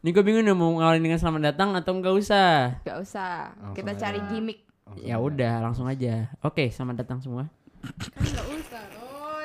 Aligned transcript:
Ini 0.00 0.16
gue 0.16 0.24
bingung 0.24 0.40
nih 0.40 0.56
mau 0.56 0.72
ngawalin 0.72 1.02
dengan 1.02 1.20
selamat 1.20 1.52
datang 1.52 1.76
atau 1.76 1.92
enggak 1.92 2.14
usah. 2.16 2.80
Gak 2.80 2.98
usah. 2.98 3.52
Langsung 3.52 3.76
Kita 3.76 3.92
aja. 3.92 4.00
cari 4.00 4.20
gimmick. 4.32 4.58
Ya 4.98 5.20
udah, 5.20 5.60
langsung 5.60 5.84
aja. 5.84 6.32
Oke, 6.40 6.72
selamat 6.72 7.04
datang 7.04 7.20
semua. 7.20 7.52
Kan 7.78 8.24
nggak 8.24 8.48
usah. 8.50 8.82
Oh, 8.96 9.44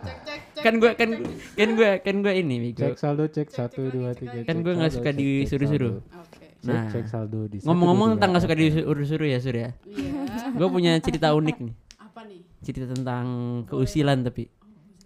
cek 0.00 0.16
cek 0.24 0.40
cek. 0.56 0.62
Kan 0.64 0.74
gue 0.76 0.90
kan 0.96 1.10
kan 1.54 1.68
gue 1.76 1.90
kan 2.00 2.16
gue 2.18 2.32
ini, 2.34 2.56
Bego. 2.58 2.80
Cek 2.82 2.96
saldo, 2.96 3.28
cek 3.28 3.48
satu 3.48 3.84
dua 3.86 4.16
tiga. 4.16 4.40
Kan 4.42 4.56
cek 4.56 4.64
gue 4.64 4.72
nggak 4.74 4.92
suka 4.92 5.04
cek- 5.04 5.12
cek 5.12 5.20
disuruh-suruh. 5.44 5.94
Oke. 6.00 6.46
Cek, 6.56 6.72
Nah, 6.72 6.86
cek 6.88 7.06
saldo 7.06 7.40
di 7.46 7.60
ngomong-ngomong 7.60 8.16
tentang 8.16 8.28
nggak 8.32 8.42
suka 8.42 8.56
disuruh-suruh 8.56 9.28
ya, 9.28 9.38
Sur 9.38 9.54
ya. 9.54 9.70
Iya. 9.84 10.10
Gue 10.56 10.68
punya 10.68 10.96
cerita 10.98 11.36
unik 11.36 11.56
nih. 11.60 11.74
Apa 12.00 12.20
nih? 12.24 12.40
Cerita 12.64 12.86
tentang 12.88 13.24
keusilan 13.68 14.24
tapi. 14.24 14.48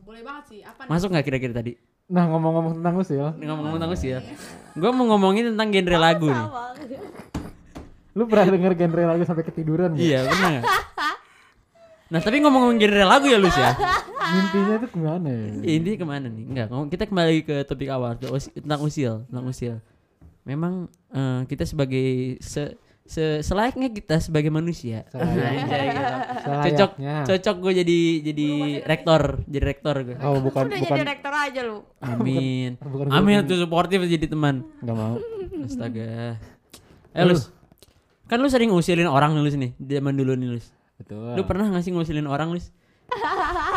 Boleh 0.00 0.22
banget 0.22 0.44
sih. 0.46 0.60
Apa 0.62 0.86
nih? 0.86 0.88
Masuk 0.88 1.08
nggak 1.10 1.26
kira-kira 1.26 1.52
tadi? 1.52 1.74
Nah 2.06 2.24
ngomong-ngomong 2.30 2.78
tentang 2.78 2.94
usil, 3.02 3.34
Ngomong-ngomong 3.34 3.78
tentang 3.82 3.92
usil. 3.92 4.18
Gue 4.78 4.90
mau 4.94 5.04
ngomongin 5.10 5.50
tentang 5.54 5.68
genre 5.74 5.98
lagu 5.98 6.28
nih. 6.30 6.46
lu 8.16 8.24
pernah 8.24 8.48
denger 8.48 8.72
genre 8.78 9.02
lagu 9.04 9.22
sampai 9.28 9.44
ketiduran 9.44 9.92
gak? 9.92 10.00
Iya, 10.00 10.18
pernah 10.24 10.48
nggak? 10.56 10.64
Nah, 12.06 12.20
tapi 12.22 12.36
ngomong-ngomong 12.40 12.78
genre 12.78 13.04
lagu 13.04 13.26
ya, 13.28 13.36
Lus 13.36 13.52
ya. 13.52 13.76
Mimpinya 14.26 14.74
tuh 14.80 14.88
gimana 14.88 15.28
ya? 15.28 15.46
Ini 15.60 15.90
ke 15.98 16.06
mana 16.06 16.26
nih? 16.30 16.44
Enggak, 16.46 16.66
ngomong- 16.70 16.88
kita 16.88 17.04
kembali 17.04 17.36
ke 17.42 17.56
topik 17.66 17.90
awal 17.90 18.14
tentang 18.16 18.80
usil, 18.80 19.26
tentang 19.28 19.44
usil. 19.44 19.74
Memang 20.46 20.86
eh, 21.10 21.40
kita 21.44 21.66
sebagai 21.66 22.38
se, 22.38 22.78
se- 23.06 23.40
selayaknya 23.40 23.88
kita 23.88 24.18
sebagai 24.18 24.48
manusia. 24.48 25.06
Selayaknya. 25.08 25.48
Anjay, 25.62 25.84
gitu. 25.88 26.14
Cocok 26.46 26.90
Selayaknya. 26.92 27.14
cocok 27.24 27.56
gue 27.56 27.72
jadi 27.76 27.98
jadi 28.22 28.48
rektor, 28.82 29.22
jadi 29.44 29.64
rektor 29.64 29.94
gue. 30.02 30.16
Oh 30.18 30.38
bukan 30.38 30.62
Udah 30.66 30.78
bukan 30.78 30.90
jadi 30.92 31.02
rektor 31.04 31.32
aja 31.32 31.60
lu. 31.62 31.78
Amin. 31.98 32.70
bukan 32.92 33.06
Amin 33.08 33.36
gua- 33.36 33.48
tuh 33.48 33.56
suportif 33.58 33.98
jadi 34.02 34.26
teman. 34.26 34.66
nggak 34.78 34.94
mau. 34.94 35.14
Astaga. 35.62 36.36
Eh 37.10 37.24
Lus, 37.24 37.48
kan 38.26 38.36
lu 38.36 38.46
sering 38.46 38.68
ngusilin 38.68 39.06
orang 39.06 39.32
nih 39.32 39.42
Lus 39.42 39.56
nih, 39.56 39.72
zaman 39.74 40.12
dulu 40.12 40.34
nih 40.34 40.48
Lus. 40.52 40.66
Betul. 40.96 41.32
Lu 41.32 41.42
pernah 41.42 41.68
gak 41.68 41.80
sih 41.80 41.90
ngusilin 41.90 42.24
orang 42.24 42.50
Lus? 42.50 42.68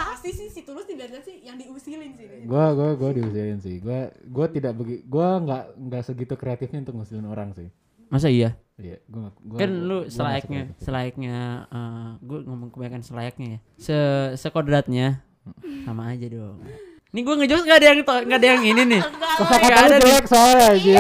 Pasti 0.10 0.34
sih 0.34 0.50
si 0.50 0.62
Tulus 0.62 0.84
tidak 0.84 1.22
sih 1.22 1.40
yang 1.40 1.56
diusilin 1.56 2.12
sih. 2.14 2.26
Gua 2.44 2.74
gua 2.74 2.94
gua 2.94 3.10
diusirin 3.12 3.58
sih. 3.58 3.78
Gua 3.78 4.10
gua 4.26 4.48
tidak 4.48 4.74
begi 4.74 5.06
gua 5.06 5.38
nggak 5.38 5.64
nggak 5.80 6.02
segitu 6.04 6.34
kreatifnya 6.34 6.82
untuk 6.82 6.98
ngusilin 6.98 7.26
orang 7.26 7.54
sih. 7.54 7.70
Masa 8.10 8.28
iya? 8.28 8.58
Iya, 8.76 8.96
gua, 9.06 9.30
gua 9.38 9.58
kan 9.58 9.70
gua- 9.70 9.82
lu 9.82 9.98
gua 10.00 10.08
selayaknya 10.08 10.62
sekreatif 10.62 10.72
itu. 10.72 10.84
selayaknya 10.84 11.36
gue 12.22 12.40
ngomong 12.42 12.70
kebanyakan 12.70 13.02
selayaknya 13.02 13.48
ya 13.50 13.60
se 13.76 13.98
sekodratnya 14.36 15.08
sama 15.84 16.10
aja 16.10 16.26
dong 16.26 16.64
ini 17.10 17.20
gue 17.20 17.36
ngejokes 17.36 17.66
gak 17.66 17.76
ada 17.76 17.88
yang 17.88 18.00
nggak 18.00 18.40
ada 18.40 18.48
yang 18.50 18.64
ini 18.64 18.82
nih 18.88 19.02
Kosa 19.36 19.56
katanya 19.58 19.84
ada 19.84 19.92
nih. 19.92 20.04
jelek 20.06 20.26
soalnya 20.26 20.66
aja. 20.70 21.00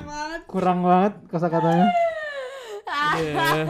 banget. 0.00 0.40
Kurang 0.50 0.78
banget 0.80 1.12
kosa 1.26 1.46
katanya. 1.48 1.86
Aduh. 2.84 3.66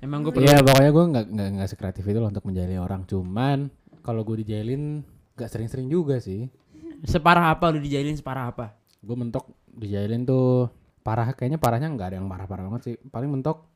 emang 0.00 0.20
gue 0.20 0.32
perlu 0.32 0.44
Iya, 0.44 0.58
pokoknya 0.60 0.90
gua 0.90 1.04
nggak 1.08 1.26
nggak 1.28 1.48
nggak 1.54 1.68
sekreatif 1.68 2.04
itu 2.04 2.18
loh 2.18 2.28
untuk 2.28 2.44
menjahili 2.44 2.76
orang. 2.76 3.02
Cuman 3.04 3.70
kalau 4.00 4.20
gue 4.22 4.36
dijailin 4.38 5.00
nggak 5.32 5.48
sering-sering 5.48 5.88
juga 5.88 6.18
sih. 6.18 6.46
separah 7.02 7.50
apa 7.50 7.68
lu 7.68 7.78
dijailin 7.78 8.14
separah 8.14 8.48
apa 8.48 8.72
Gue 8.98 9.12
mentok 9.14 9.44
dijailin 9.74 10.22
tuh 10.24 10.70
parah 11.04 11.36
kayaknya 11.36 11.60
parahnya 11.60 11.92
nggak 11.92 12.08
ada 12.14 12.16
yang 12.16 12.28
parah-parah 12.30 12.64
banget 12.70 12.82
sih. 12.82 12.94
Paling 13.12 13.28
mentok 13.28 13.68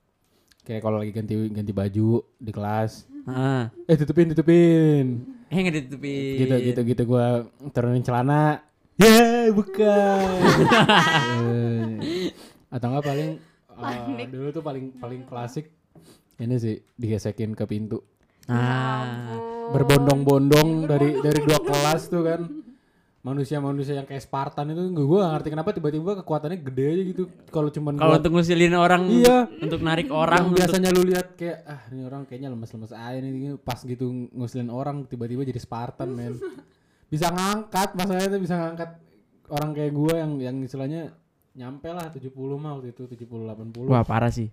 kayak 0.64 0.80
kalau 0.84 1.00
lagi 1.00 1.12
ganti 1.12 1.34
ganti 1.52 1.72
baju 1.72 2.24
di 2.40 2.50
kelas. 2.52 3.08
ah. 3.28 3.68
Eh 3.88 3.96
tutupin 3.96 4.32
tutupin. 4.32 5.06
eh 5.48 5.56
nggak 5.56 5.74
ditutupin. 5.84 6.36
Gitu 6.40 6.54
gitu 6.72 6.80
gitu 6.94 7.02
gua 7.04 7.44
turunin 7.72 8.04
celana. 8.04 8.64
Ya 8.98 9.46
bukan. 9.54 10.26
Eh, 11.38 12.34
atau 12.66 12.86
enggak 12.90 13.06
paling 13.06 13.30
eh, 14.18 14.26
dulu 14.26 14.48
tuh 14.50 14.64
paling 14.64 14.90
paling 14.98 15.22
klasik 15.22 15.70
ini 16.38 16.56
sih 16.58 16.76
digesekin 16.98 17.54
ke 17.54 17.64
pintu. 17.66 18.02
Ah. 18.48 19.38
Berbondong-bondong 19.70 20.88
dari 20.88 21.20
dari 21.20 21.40
dua 21.44 21.60
kelas 21.60 22.08
tuh 22.08 22.22
kan 22.24 22.67
manusia-manusia 23.28 24.00
yang 24.00 24.08
kayak 24.08 24.24
Spartan 24.24 24.72
itu 24.72 24.80
gue 24.88 25.18
gak 25.20 25.32
ngerti 25.36 25.48
kenapa 25.52 25.70
tiba-tiba 25.76 26.24
kekuatannya 26.24 26.58
gede 26.64 26.84
aja 26.88 27.02
gitu. 27.04 27.22
Kalau 27.52 27.68
cuman 27.68 28.00
kalau 28.00 28.16
untuk 28.16 28.32
ngusilin 28.32 28.72
orang 28.72 29.02
Iya. 29.12 29.38
untuk 29.60 29.80
narik 29.84 30.08
yang 30.08 30.16
orang 30.16 30.42
untuk 30.48 30.56
biasanya 30.64 30.88
lu 30.96 31.02
lihat 31.04 31.36
kayak 31.36 31.58
ah 31.68 31.80
ini 31.92 32.02
orang 32.08 32.24
kayaknya 32.24 32.48
lemes-lemes 32.48 32.92
aja 32.96 33.18
nih 33.20 33.60
pas 33.60 33.78
gitu 33.84 34.08
ngusilin 34.32 34.72
orang 34.72 35.04
tiba-tiba 35.04 35.44
jadi 35.44 35.60
Spartan 35.60 36.08
men. 36.16 36.40
Bisa 37.08 37.28
ngangkat 37.28 37.92
masalahnya 37.92 38.28
tuh 38.32 38.40
bisa 38.40 38.56
ngangkat 38.56 38.90
orang 39.52 39.70
kayak 39.76 39.92
gua 39.92 40.14
yang 40.16 40.32
yang 40.40 40.56
istilahnya 40.60 41.12
nyampe 41.58 41.90
lah 41.90 42.06
70 42.12 42.30
mah 42.54 42.78
waktu 42.78 42.94
itu 42.94 43.02
70 43.10 43.26
80 43.26 43.90
wah 43.90 44.06
parah 44.06 44.30
sih 44.30 44.46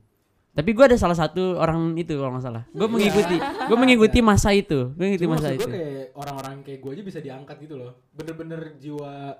tapi 0.55 0.71
gue 0.71 0.85
ada 0.87 0.95
salah 0.95 1.19
satu 1.19 1.59
orang 1.59 1.99
itu 1.99 2.15
kalau 2.15 2.31
nggak 2.31 2.45
salah. 2.47 2.63
Gue 2.71 2.87
mengikuti 2.87 3.35
gue 3.43 3.77
mengikuti 3.77 4.19
masa 4.23 4.55
itu. 4.55 4.87
Gue 4.95 5.03
mengikuti 5.11 5.27
Cuma 5.27 5.35
masa 5.35 5.51
itu 5.51 5.67
gua 5.67 5.75
kayak 5.75 6.05
orang-orang 6.15 6.53
kayak 6.63 6.79
gua 6.79 6.91
aja 6.95 7.03
bisa 7.03 7.19
diangkat 7.19 7.55
gitu 7.59 7.75
loh. 7.75 7.91
Bener-bener 8.15 8.79
jiwa 8.79 9.35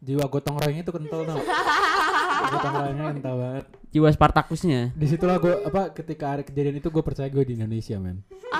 jiwa 0.00 0.24
gotong 0.24 0.56
royongnya 0.56 0.84
tuh 0.88 0.94
kental 0.96 1.20
tau. 1.28 1.36
Gotong 2.48 2.74
royongnya 2.80 3.04
kental 3.12 3.34
banget. 3.36 3.64
Jiwa 3.92 4.08
Spartakusnya. 4.08 4.80
Di 4.96 5.06
situlah 5.10 5.36
gua 5.36 5.54
apa 5.68 5.92
ketika 5.92 6.40
ada 6.40 6.42
kejadian 6.46 6.80
itu 6.80 6.88
gue 6.88 7.02
percaya 7.04 7.28
gue 7.28 7.44
di 7.44 7.52
Indonesia 7.52 8.00
men. 8.00 8.24
Anjay. 8.48 8.57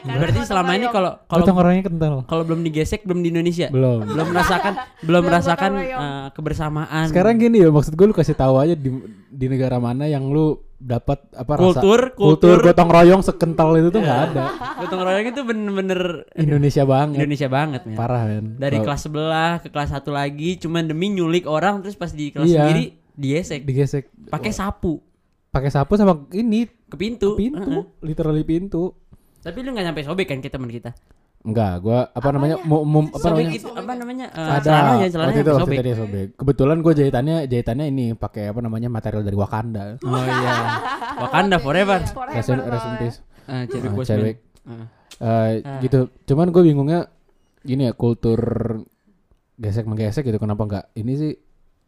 Karena 0.00 0.18
berarti 0.18 0.38
selama 0.42 0.70
ini 0.70 0.78
royong. 0.80 0.92
kalau 0.92 1.12
kalau 1.24 1.42
gotong 1.42 1.56
royongnya 1.58 1.84
kental 1.84 2.14
kalau 2.24 2.42
belum 2.42 2.60
digesek 2.62 3.00
belum 3.02 3.20
di 3.20 3.28
Indonesia 3.28 3.66
belum 3.68 3.98
belum 4.06 4.26
merasakan 4.28 4.72
belum 5.06 5.22
merasakan 5.22 5.70
eh, 5.76 6.26
kebersamaan 6.32 7.06
Sekarang 7.06 7.34
gini 7.36 7.56
ya 7.58 7.68
maksud 7.68 7.92
gue 7.92 8.04
lu 8.04 8.12
kasih 8.12 8.34
tahu 8.34 8.56
aja 8.56 8.72
di 8.72 8.90
di 9.28 9.46
negara 9.46 9.76
mana 9.76 10.04
yang 10.04 10.26
lu 10.26 10.56
dapat 10.74 11.18
apa 11.34 11.58
Kultur, 11.58 11.74
rasa 11.74 12.14
kultur 12.14 12.54
kultur. 12.54 12.56
gotong 12.62 12.88
royong 12.88 13.20
sekental 13.20 13.74
itu 13.74 13.88
tuh 13.88 13.98
nggak 13.98 14.20
ada. 14.30 14.42
gotong 14.80 15.02
royong 15.02 15.26
itu 15.26 15.40
bener-bener 15.42 16.00
Indonesia 16.32 16.82
banget. 16.84 17.18
Indonesia 17.18 17.48
banget 17.48 17.82
men. 17.82 17.96
Parah 17.98 18.22
men. 18.24 18.46
dari 18.56 18.76
Kalau 18.76 18.86
kelas 18.86 19.00
sebelah 19.02 19.52
ke 19.58 19.68
kelas 19.68 19.90
satu 19.90 20.10
lagi 20.10 20.54
cuman 20.56 20.86
demi 20.86 21.10
nyulik 21.10 21.44
orang 21.44 21.82
terus 21.82 21.94
pas 21.94 22.08
di 22.08 22.30
kelas 22.30 22.46
Iya. 22.46 22.62
sendiri 22.62 22.84
digesek 23.12 23.60
digesek 23.62 24.04
pakai 24.30 24.54
sapu 24.54 25.02
pakai 25.50 25.66
sapu 25.68 25.98
sama 25.98 26.22
ini 26.30 26.70
ke 26.86 26.94
pintu, 26.94 27.34
pintu, 27.34 27.58
Heeh. 27.58 27.84
literally 28.00 28.46
pintu. 28.46 28.94
Tapi 29.40 29.58
lu 29.60 29.70
nggak 29.70 29.86
nyampe 29.86 30.02
sobek 30.02 30.26
kan 30.26 30.38
ke 30.38 30.48
teman 30.48 30.68
kita 30.68 30.92
Enggak, 31.38 31.86
gua 31.86 32.10
apa 32.10 32.34
namanya? 32.34 32.58
Mau 32.66 32.82
apa 32.82 33.14
sobek 33.14 33.46
namanya? 33.46 33.52
itu 33.54 33.68
apa 33.70 33.92
namanya 33.94 34.26
eh, 34.26 34.50
Ada. 34.58 34.60
celananya 34.60 35.06
celananya 35.06 35.30
waktu 35.30 35.38
itu 35.38 35.50
waktu 35.54 35.62
sobek 35.62 35.76
itu 35.78 35.86
dia 35.86 35.96
sobek. 35.96 36.26
Kebetulan 36.34 36.76
gue 36.82 36.92
jahitannya 36.98 37.36
jahitannya 37.46 37.86
ini 37.86 38.04
pakai 38.18 38.44
apa 38.50 38.58
namanya 38.58 38.88
material 38.90 39.22
dari 39.22 39.38
Wakanda. 39.38 39.84
oh 40.02 40.24
iya 40.26 40.54
Wakanda 41.16 41.56
forever 41.62 42.02
Forever 42.10 42.34
Rest 42.34 42.50
in, 42.50 42.58
rest 42.58 42.66
in 42.82 42.90
banget. 42.90 42.98
peace. 43.00 43.18
Ah, 43.46 43.62
Chadwick 43.64 43.94
Ah. 43.94 44.04
Chadwick. 44.04 44.36
Ah. 44.66 44.86
Eh, 45.18 45.50
gitu. 45.80 45.98
Cuman 46.26 46.50
gue 46.50 46.62
bingungnya 46.66 47.06
gini 47.62 47.86
ya 47.86 47.92
kultur 47.94 48.40
gesek 49.54 49.86
menggesek 49.86 50.22
gitu 50.22 50.38
kenapa 50.38 50.62
nggak 50.64 50.84
ini 50.94 51.12
sih 51.14 51.32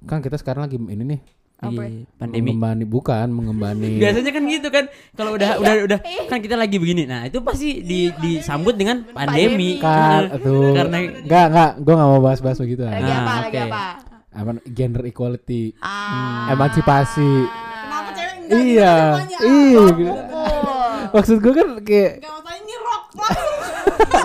kan 0.02 0.18
kita 0.18 0.34
sekarang 0.34 0.66
lagi 0.66 0.78
ini 0.78 1.04
nih 1.06 1.20
Apa 1.60 1.82
Iya, 1.82 2.08
pandemi 2.14 2.50
mengembani 2.50 2.84
bukan 2.84 3.26
mengembani 3.28 3.88
biasanya 4.00 4.30
kan 4.30 4.42
gitu 4.46 4.68
kan 4.68 4.84
kalau 5.12 5.30
udah 5.32 5.50
udah 5.56 5.74
udah 5.84 5.98
kan 6.24 6.38
kita 6.38 6.54
lagi 6.54 6.76
begini 6.76 7.04
nah 7.04 7.22
itu 7.22 7.36
pasti 7.40 7.80
di 7.80 8.08
disambut 8.14 8.74
dengan 8.74 9.04
pandemi, 9.06 9.76
kan 9.76 10.24
Nah, 10.26 10.40
tuh 10.40 10.72
karena 10.72 10.96
nggak 11.20 11.46
nggak 11.46 11.70
gue 11.78 11.94
nggak 11.94 12.08
mau 12.08 12.20
bahas-bahas 12.22 12.56
begitu 12.58 12.80
Lagi 12.82 13.04
Ah, 13.04 13.18
apa? 13.18 13.32
Lagi 13.38 13.48
oke. 13.50 13.60
apa? 13.66 13.84
apa 14.32 14.50
gender 14.64 15.02
equality 15.04 15.76
Ah. 15.78 16.48
emansipasi 16.50 17.32
Kenapa 17.44 18.08
cewek 18.10 18.34
enggak 18.40 18.56
iya 18.58 18.94
gitu 19.20 19.36
semuanya? 19.36 19.38
iya 19.44 19.76
Oh, 19.76 19.88
gitu. 19.92 20.12
Oh. 20.32 20.92
maksud 21.14 21.36
gue 21.38 21.52
kan 21.52 21.68
kayak 21.82 22.12
Enggak 22.16 22.32
masalah 22.32 22.56
ini 22.56 22.74
rock 22.78 23.04
langsung. 23.12 23.58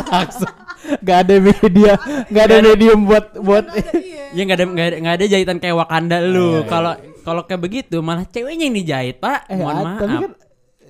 langsung 0.08 0.54
nggak 0.96 1.18
ada 1.20 1.36
media 1.42 1.94
nggak 2.26 2.44
ada 2.46 2.58
medium 2.64 3.00
buat 3.04 3.26
buat 3.38 3.66
Iya. 3.92 4.15
Ya 4.36 4.42
nggak 4.44 4.58
ada 4.60 4.66
nggak 4.68 4.88
ada, 4.92 4.98
ada 5.16 5.26
jahitan 5.26 5.58
kayak 5.58 5.76
Wakanda 5.80 6.18
Iya, 6.20 6.30
lu 6.30 6.48
kalau 6.68 6.94
kalau 7.24 7.42
kayak 7.48 7.62
begitu 7.64 7.98
malah 8.04 8.28
ceweknya 8.28 8.68
yang 8.68 8.76
dijahit 8.76 9.18
pak. 9.18 9.48
Eh 9.48 9.56
mohon 9.56 9.76
ah, 9.80 9.84
maaf. 9.84 10.00
tapi 10.04 10.16
kan 10.22 10.32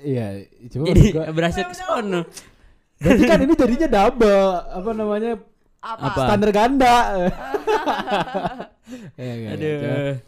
iya 0.06 0.28
cuma 0.68 0.84
jadi 0.90 1.02
gua, 1.14 1.26
berhasil 1.38 1.64
ke 1.70 1.76
sono. 1.78 2.22
Berarti 2.98 3.24
kan 3.24 3.40
ini 3.46 3.54
jadinya 3.54 3.88
double 3.88 4.46
apa 4.74 4.90
namanya 4.92 5.32
Apa? 5.86 6.18
Standar 6.18 6.50
ganda. 6.50 6.96
Iya, 7.14 7.30
iya, 9.22 9.34
iya. 9.38 9.50
aduh 9.54 9.78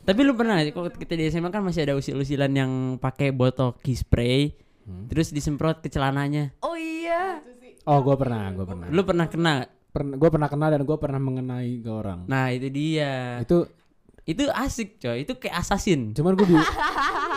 tapi 0.06 0.19
lu 0.22 0.38
pernah 0.38 0.62
kalau 0.69 0.90
kita 0.94 1.18
di 1.18 1.34
SMA 1.34 1.50
kan 1.50 1.66
masih 1.66 1.81
ada 1.90 1.98
usil-usilan 1.98 2.54
yang 2.54 2.72
pakai 3.02 3.34
botol 3.34 3.74
key 3.81 3.98
spray 3.98 4.54
Hmm. 4.88 5.04
terus 5.12 5.36
disemprot 5.36 5.84
ke 5.84 5.92
celananya? 5.92 6.56
Oh 6.64 6.80
iya. 6.80 7.44
oh 7.84 8.00
gue 8.00 8.16
pernah 8.16 8.48
gue 8.56 8.64
pernah. 8.64 8.88
Lu 8.88 9.04
pernah 9.04 9.28
kena? 9.28 9.68
Pernah 9.97 10.13
gue 10.13 10.29
pernah 10.29 10.47
kenal 10.47 10.69
dan 10.69 10.81
gue 10.83 10.97
pernah 10.97 11.17
mengenai 11.17 11.81
ke 11.81 11.89
orang. 11.89 12.19
Nah 12.25 12.53
itu 12.53 12.69
dia. 12.69 13.41
Itu 13.41 13.65
itu 14.23 14.45
asik 14.45 15.01
coy. 15.01 15.25
Itu 15.25 15.33
kayak 15.35 15.57
assassin. 15.57 16.13
Cuman 16.13 16.38
gue 16.38 16.45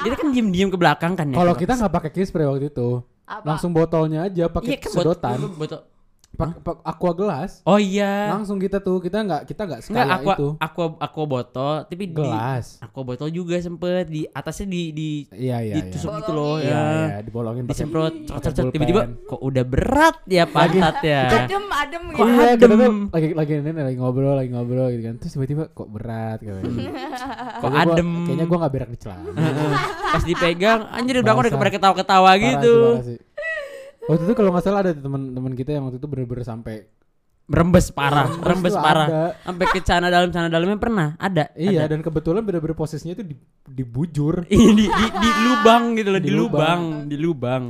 kita 0.02 0.14
kan 0.20 0.28
diem 0.28 0.48
diem 0.50 0.68
ke 0.68 0.76
belakang 0.76 1.16
kan 1.16 1.26
ya? 1.26 1.36
Kalau 1.36 1.54
kita 1.54 1.72
nggak 1.74 1.92
pakai 1.92 2.10
kiss 2.10 2.28
spray 2.28 2.44
waktu 2.44 2.68
itu 2.68 3.00
Apa? 3.24 3.46
langsung 3.46 3.70
botolnya 3.70 4.26
aja 4.26 4.46
pakai 4.46 4.68
iya 4.68 4.78
kan 4.78 4.90
bot- 4.90 5.04
sedotan. 5.06 5.38
botol 5.54 5.80
Pak 6.30 6.62
pak 6.62 6.76
aqua 6.80 7.12
gelas. 7.12 7.60
Oh 7.62 7.74
iya. 7.74 8.30
Langsung 8.30 8.56
kita 8.56 8.78
tuh, 8.78 8.96
kita 8.98 9.20
nggak 9.20 9.42
kita 9.44 9.62
nggak 9.62 9.80
Enggak 9.82 9.98
sekaya 10.00 10.14
aqua 10.16 10.34
itu. 10.34 10.48
aqua 10.56 10.86
aqua 10.96 11.24
botol, 11.26 11.74
tapi 11.84 12.02
di 12.02 12.14
Gelas. 12.14 12.78
aqua 12.80 13.02
botol 13.02 13.28
juga 13.28 13.58
sempet 13.58 14.06
di 14.06 14.24
atasnya 14.24 14.64
di 14.64 14.82
di 14.90 15.08
Iya 15.28 15.58
iya 15.58 15.60
iya. 15.60 15.74
ditusuk 15.82 16.08
gitu 16.16 16.30
loh 16.30 16.56
Iya 16.56 16.70
ya. 16.70 16.80
iya, 16.80 17.18
dibolongin 17.20 17.66
pakai 17.66 17.76
Disemprot 17.76 18.14
tiba-tiba 18.70 19.00
kok 19.20 19.36
udah 19.38 19.64
berat 19.64 20.16
ya 20.24 20.44
pantat 20.46 20.96
ya. 21.02 21.22
Adem, 21.44 21.64
adem 21.66 22.02
Kok 22.08 22.16
gitu. 22.16 22.30
Iya, 22.30 22.48
kita 22.48 22.64
tuh 22.64 22.78
adem? 22.78 22.96
lagi 23.10 23.26
lagi 23.34 23.52
ini 23.58 23.82
lagi 23.84 23.96
ngobrol, 23.98 24.34
lagi 24.34 24.50
ngobrol 24.50 24.86
gitu 24.88 25.02
kan. 25.02 25.14
Terus 25.18 25.32
tiba-tiba 25.34 25.62
kok 25.68 25.88
berat 25.90 26.38
gitu. 26.40 26.56
Kok 26.56 26.64
Kayaknya 27.60 27.68
gua- 27.68 27.84
adem? 27.92 28.08
Kayaknya 28.24 28.46
gua 28.46 28.58
nggak 28.60 28.72
berak 28.72 28.88
di 28.88 28.98
celana. 28.98 29.30
Pas 30.14 30.24
dipegang 30.24 30.80
anjir 30.88 31.14
di 31.14 31.20
udah 31.20 31.34
Basah. 31.36 31.58
pada 31.58 31.70
ketawa-ketawa 31.70 32.30
gitu. 32.38 32.74
Waktu 34.10 34.22
itu 34.24 34.34
kalau 34.34 34.50
nggak 34.50 34.64
salah 34.64 34.80
ada 34.80 34.92
teman-teman 34.92 35.52
kita 35.54 35.70
yang 35.72 35.86
waktu 35.86 35.96
itu 35.96 36.06
bener-bener 36.06 36.42
sampai 36.42 36.76
Merembes 37.46 37.90
parah, 37.90 38.30
Rembes 38.30 38.46
rembes 38.46 38.74
parah. 38.76 39.06
ada. 39.06 39.22
Sampai 39.42 39.66
ke 39.66 39.80
cana 39.80 40.06
dalam 40.06 40.30
cana 40.30 40.46
dalamnya 40.46 40.78
pernah 40.78 41.08
ada. 41.16 41.50
Iya 41.52 41.82
ada. 41.82 41.90
dan 41.90 42.00
kebetulan 42.00 42.42
bener-bener 42.42 42.74
posisinya 42.74 43.10
itu 43.12 43.24
di, 43.24 43.34
dibujur. 43.64 44.46
Iya, 44.46 44.70
di, 44.70 44.86
di, 44.86 45.06
di 45.10 45.30
lubang 45.40 45.82
gitu 45.92 46.08
loh, 46.08 46.20
di, 46.20 46.26
Di 46.26 46.32
lubang, 46.32 46.80
lubang. 46.80 46.82
di 47.06 47.16
lubang. 47.16 47.64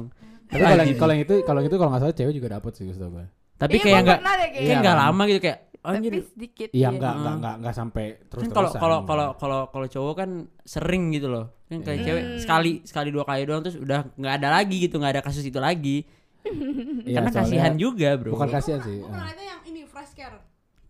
Tapi 0.44 0.60
kalau 0.60 0.84
kalau 0.98 1.12
yang 1.14 1.22
itu 1.22 1.34
kalau 1.40 1.58
yang 1.58 1.68
itu 1.68 1.76
kalau 1.76 1.90
nggak 1.90 2.02
salah 2.02 2.12
cewek 2.14 2.34
juga 2.34 2.48
dapat 2.52 2.72
sih 2.74 2.84
Gusto 2.84 3.08
gue. 3.08 3.24
Tapi 3.56 3.72
Iya, 3.72 3.82
kayak 3.82 3.98
enggak 3.98 4.18
kayak 4.20 4.76
enggak 4.76 4.92
gitu. 4.92 5.02
lama 5.04 5.22
gitu 5.24 5.40
kayak 5.40 5.58
Tapi 5.80 5.96
anjir. 5.96 6.12
sedikit. 6.26 6.68
Iya 6.70 6.88
enggak 6.90 7.08
Hmm. 7.08 7.18
enggak 7.18 7.34
enggak 7.38 7.54
enggak 7.56 7.74
sampai 7.74 8.04
terus 8.26 8.42
Kan 8.42 8.50
kalau 8.50 8.70
kalau 8.70 8.76
kalau 8.76 8.98
kalau 9.08 9.28
kalau 9.34 9.60
kalau 9.72 9.86
cowok 9.88 10.14
kan 10.14 10.30
sering 10.60 11.04
gitu 11.08 11.28
loh. 11.30 11.56
Kan 11.66 11.80
kayak 11.80 11.96
Iya. 11.96 12.04
cewek 12.04 12.24
sekali 12.36 12.72
sekali 12.84 13.08
dua 13.08 13.24
kali 13.24 13.48
doang 13.48 13.64
terus 13.64 13.80
udah 13.80 14.12
nggak 14.12 14.34
ada 14.36 14.48
lagi 14.52 14.76
gitu, 14.78 15.00
nggak 15.00 15.12
ada 15.16 15.22
kasus 15.22 15.40
itu 15.40 15.56
lagi. 15.56 16.04
Karena 17.04 17.30
kasihan 17.30 17.74
juga, 17.74 18.08
Bro. 18.16 18.30
Iya, 18.30 18.34
Bukan 18.34 18.48
kasihan 18.48 18.80
sih. 18.80 18.98
Aku 19.00 19.08
ah. 19.08 19.12
pernah 19.12 19.44
yang 19.44 19.60
ini 19.64 19.80
fresh 19.84 20.12
care. 20.14 20.36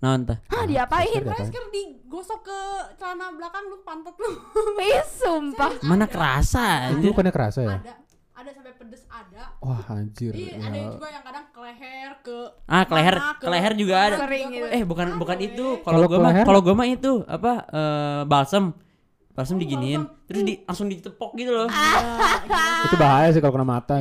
Nah, 0.00 0.16
entah. 0.16 0.38
Hah, 0.48 0.64
diapain? 0.64 1.10
Fresh 1.12 1.20
care 1.20 1.36
Fresh 1.36 1.50
care 1.52 1.68
digosok 1.68 2.40
ke 2.42 2.58
celana 2.96 3.34
belakang 3.34 3.64
lu 3.68 3.78
pantat 3.82 4.16
lu. 4.16 4.30
Ih, 4.80 5.02
sumpah. 5.04 5.72
Mana 5.84 6.06
kerasa 6.06 6.88
Itu 6.90 7.12
bukannya 7.12 7.32
kerasa 7.34 7.60
ya? 7.60 7.76
ada. 7.78 7.92
Ada 8.32 8.50
sampai 8.56 8.72
pedes 8.72 9.04
ada. 9.04 9.52
Wah 9.60 9.84
anjir. 9.92 10.32
Iya, 10.32 10.56
ya. 10.56 10.64
ada 10.64 10.76
yang 10.80 10.92
juga 10.96 11.08
yang 11.12 11.20
kadang 11.20 11.44
ke 11.52 11.60
leher, 11.60 12.10
ke 12.24 12.36
Ah, 12.64 12.84
ke 12.88 12.92
leher, 12.96 13.16
mana, 13.20 13.36
ke 13.36 13.48
leher 13.52 13.72
juga 13.76 13.94
ada. 14.00 14.16
Sering 14.24 14.46
gitu. 14.48 14.66
Eh, 14.72 14.82
bukan 14.88 15.06
Ada, 15.12 15.20
bukan 15.20 15.38
itu. 15.44 15.66
Kalau 15.84 15.98
gua 16.08 16.18
mah 16.24 16.32
kalau 16.48 16.60
gua 16.64 16.72
mah 16.72 16.88
itu 16.88 17.12
apa 17.28 17.52
eh 17.68 18.22
balsam. 18.24 18.72
Balsam 19.30 19.56
Oh, 19.56 19.62
diginiin, 19.62 20.00
balsam. 20.00 20.24
terus 20.24 20.42
di 20.42 20.54
langsung 20.64 20.88
ditepok 20.88 21.30
gitu 21.36 21.52
loh. 21.52 21.68
Itu 22.88 22.96
bahaya 22.96 23.28
sih 23.28 23.44
kalau 23.44 23.52
kena 23.52 23.68
mata 23.68 24.00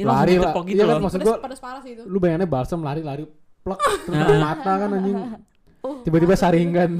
Iya 0.00 0.06
Lari 0.06 0.34
lah. 0.34 0.52
gitu 0.58 0.72
Iya 0.72 0.82
kan 0.82 0.90
loh. 0.90 1.02
maksud 1.02 1.20
pedes 1.20 1.60
parah 1.60 1.80
sih 1.80 1.92
itu. 1.92 2.02
lu 2.04 2.16
bayangannya 2.16 2.48
balsam 2.48 2.80
lari-lari 2.80 3.24
plek 3.60 3.80
terus 4.04 4.16
Nah. 4.16 4.40
mata 4.40 4.72
kan 4.78 4.90
anjing. 4.90 5.16
Uh, 5.80 5.96
Tiba-tiba 6.04 6.34
saringan. 6.34 6.90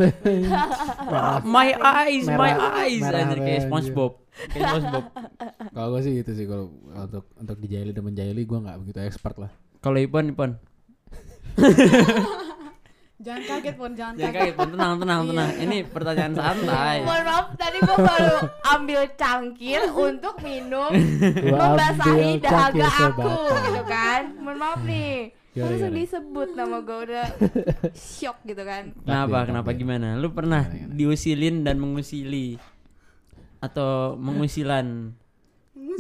My 1.46 1.68
eyes, 1.74 2.24
my 2.26 2.36
Merah- 2.48 2.80
eyes 2.80 3.00
merah 3.02 3.18
anjir 3.22 3.38
kayak. 3.38 3.62
SpongeBob. 3.66 4.12
Kayak 4.46 4.62
SpongeBob. 4.66 5.04
Kalau 5.70 5.88
gue 5.90 6.00
sih 6.00 6.12
gitu 6.16 6.30
sih 6.32 6.44
kalau 6.44 6.64
untuk 6.86 7.24
untuk 7.34 7.56
dijaili 7.58 7.90
dan 7.90 8.04
menjaili 8.04 8.42
gue 8.42 8.58
nggak 8.58 8.76
begitu 8.78 8.98
expert 9.00 9.36
lah. 9.36 9.50
Kalau 9.78 9.96
Ipon, 9.96 10.28
Ipon. 10.28 10.50
Jangan 13.20 13.42
kaget 13.44 13.74
pun, 13.76 13.90
jangan 13.92 14.14
Jangan 14.16 14.32
kaget. 14.32 14.40
kaget, 14.40 14.54
Pon. 14.56 14.68
Tenang, 14.72 14.94
tenang, 14.96 15.20
tenang. 15.28 15.50
Ini 15.60 15.76
pertanyaan 15.92 16.32
santai. 16.32 16.96
Mohon 17.06 17.24
maaf, 17.28 17.46
tadi 17.52 17.78
gua 17.84 17.96
baru 18.00 18.36
ambil 18.72 19.00
cangkir 19.12 19.82
untuk 19.92 20.34
minum 20.40 20.90
membasahi 21.52 22.40
dahaga 22.40 22.88
aku 23.12 23.32
gitu 23.68 23.82
kan. 23.84 24.20
Mohon 24.40 24.56
maaf 24.56 24.80
nih. 24.88 25.12
Langsung 25.50 25.92
gimana? 25.92 25.98
disebut 26.00 26.48
nama 26.56 26.76
gua 26.80 26.98
udah 27.04 27.26
shock 28.16 28.40
gitu 28.48 28.62
kan. 28.64 28.96
Kenapa? 29.04 29.38
Kenapa 29.44 29.70
gimana? 29.76 30.16
Lu 30.16 30.32
pernah 30.32 30.64
Gimana, 30.64 30.80
gimana? 30.88 30.96
diusilin 30.96 31.56
dan 31.60 31.76
mengusili 31.76 32.56
atau 33.60 34.16
mengusilan? 34.16 35.12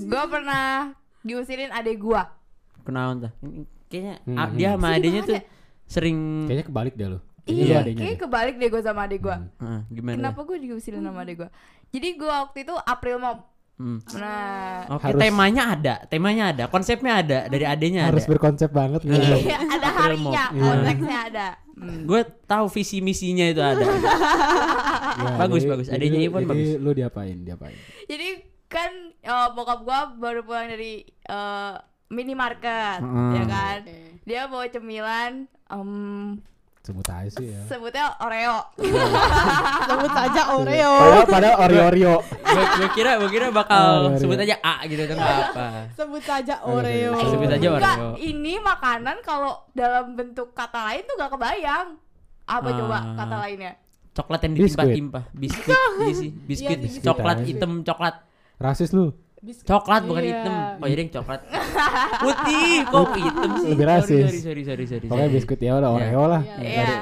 Gua 0.08 0.24
pernah 0.24 0.96
diusilin 1.20 1.68
adek 1.68 2.00
gua. 2.00 2.32
Kenapa 2.80 3.12
entah? 3.12 3.32
Ini 3.44 3.60
Kayaknya 3.90 4.14
Hmm, 4.22 4.38
ah, 4.38 4.46
hmm. 4.46 4.54
dia 4.56 4.68
sama 4.72 4.88
adenya 4.94 5.20
tuh 5.26 5.36
sering 5.90 6.46
Kayaknya 6.46 6.64
kebalik 6.64 6.94
deh. 6.94 7.06
Kayaknya 7.40 7.50
lu 7.56 7.66
Iya, 7.66 7.78
adanya 7.80 7.98
kayak 7.98 8.12
deh. 8.12 8.20
kebalik 8.20 8.54
deh 8.56 8.68
gua 8.68 8.80
sama 8.80 9.00
adek 9.04 9.20
gua. 9.20 9.36
Hmm. 9.58 9.66
Ah, 9.66 9.80
gimana? 9.88 10.16
Kenapa 10.16 10.40
gua 10.40 10.56
diusilin 10.56 11.02
sama 11.02 11.20
adek 11.20 11.36
gua? 11.36 11.48
Jadi 11.90 12.08
gua 12.14 12.34
waktu 12.44 12.58
itu 12.62 12.74
April 12.78 13.16
Mop. 13.18 13.38
Hmm. 13.74 13.96
Nah, 14.14 14.84
Oke, 14.92 15.08
Harus- 15.08 15.18
temanya 15.18 15.62
ada, 15.70 15.94
temanya 16.06 16.44
ada, 16.52 16.64
konsepnya 16.66 17.12
ada 17.18 17.38
dari 17.46 17.64
adenya 17.64 18.06
Harus 18.06 18.22
ada. 18.22 18.30
berkonsep 18.30 18.68
banget 18.70 19.00
nih. 19.02 19.16
Iya. 19.16 19.36
iya, 19.40 19.58
ada 19.58 19.88
harinya. 19.90 20.44
Iya. 20.46 20.62
konteksnya 20.62 21.18
ada. 21.26 21.48
Hmm. 21.74 22.04
Gue 22.04 22.20
tahu 22.44 22.68
visi 22.68 23.00
misinya 23.00 23.46
itu 23.46 23.58
ada. 23.58 23.84
Ya, 25.10 25.36
Bagus, 25.40 25.60
jadi- 25.60 25.70
bagus. 25.70 25.86
jadi 25.88 25.96
Adanya 25.98 26.18
lu- 26.18 26.26
Iwan 26.26 26.40
jadi 26.40 26.50
bagus. 26.50 26.68
Lu 26.78 26.90
diapain? 26.92 27.36
Diapain? 27.40 27.76
Jadi 28.04 28.28
kan 28.66 28.90
eh, 29.18 29.48
bokap 29.50 29.80
gua 29.82 30.00
baru 30.12 30.40
pulang 30.40 30.68
dari 30.68 31.00
eh, 31.04 31.74
minimarket, 32.10 33.00
Mm. 33.00 33.32
ya 33.32 33.44
kan. 33.44 33.78
Dia 34.22 34.40
bawa 34.44 34.66
cemilan, 34.66 35.48
em, 35.70 36.38
Sebut 36.80 37.04
aja 37.04 37.28
sih 37.28 37.44
ya. 37.46 37.60
sebutnya 37.66 38.08
Oreo. 38.18 38.56
Sebut 39.84 40.10
saja 40.10 40.42
Oreo. 40.50 40.92
Padahal, 40.96 41.26
padahal 41.28 41.56
Oreo 41.62 41.82
Oreo. 41.86 42.14
gue 42.50 42.88
kira 42.90 43.10
gue 43.16 43.28
kira 43.28 43.46
bakal 43.50 43.84
Oh, 43.84 44.08
iya, 44.08 44.16
sebut 44.16 44.38
iya. 44.38 44.44
aja 44.48 44.56
A 44.60 44.74
gitu 44.84 45.02
kan 45.04 45.16
nggak 45.16 45.36
apa. 45.46 45.66
Sebut 45.92 46.22
saja 46.22 46.54
Oke, 46.62 46.72
Oreo. 46.80 47.10
oke. 47.12 47.24
Sebut 47.28 47.50
aja 47.50 47.66
Enggak, 47.70 47.96
Oreo. 47.96 48.10
ini 48.18 48.54
makanan 48.58 49.16
kalau 49.20 49.52
dalam 49.70 50.14
bentuk 50.14 50.50
kata 50.50 50.80
lain 50.86 51.02
tuh 51.04 51.14
gak 51.16 51.30
kebayang. 51.30 51.88
Apa 52.42 52.66
Ah. 52.66 52.74
coba 52.74 52.96
kata 53.14 53.36
lainnya? 53.38 53.72
Coklat 54.10 54.40
yang 54.40 54.52
Biskuit. 54.52 54.66
ditimpah-timpah, 54.66 55.24
biskuit, 55.32 55.70
iya 56.00 56.12
sih, 56.12 56.30
biskuit, 56.34 56.66
Iya 56.74 56.82
sih, 56.82 56.98
biskuit 56.98 57.06
coklat 57.06 57.36
aja. 57.36 57.46
hitam, 57.46 57.72
coklat, 57.80 58.14
Rasis 58.58 58.90
lu. 58.90 59.14
Bis- 59.40 59.62
coklat 59.62 60.04
bukan 60.04 60.20
Iya. 60.20 60.32
hitam. 60.36 60.54
Oh 60.76 60.86
jadi 60.86 61.00
yang 61.00 61.12
coklat 61.12 61.40
putih, 62.24 62.68
kok 62.84 63.08
hitam 63.14 63.50
sih? 63.56 63.68
Lebih 63.70 63.86
rasis. 63.86 64.24
Sorry, 64.26 64.40
sorry, 64.40 64.62
sorry, 64.64 64.84
sorry. 64.86 65.06
Pokoknya 65.06 65.26
sorry. 65.26 65.36
biskuit 65.38 65.60
ya 65.60 65.72
udah 65.74 65.90
Iya. 65.90 65.96
Oreo 65.98 66.24
lah. 66.26 66.42
Iya. 66.42 66.56
Dari 66.56 66.68
Iya. 66.86 66.98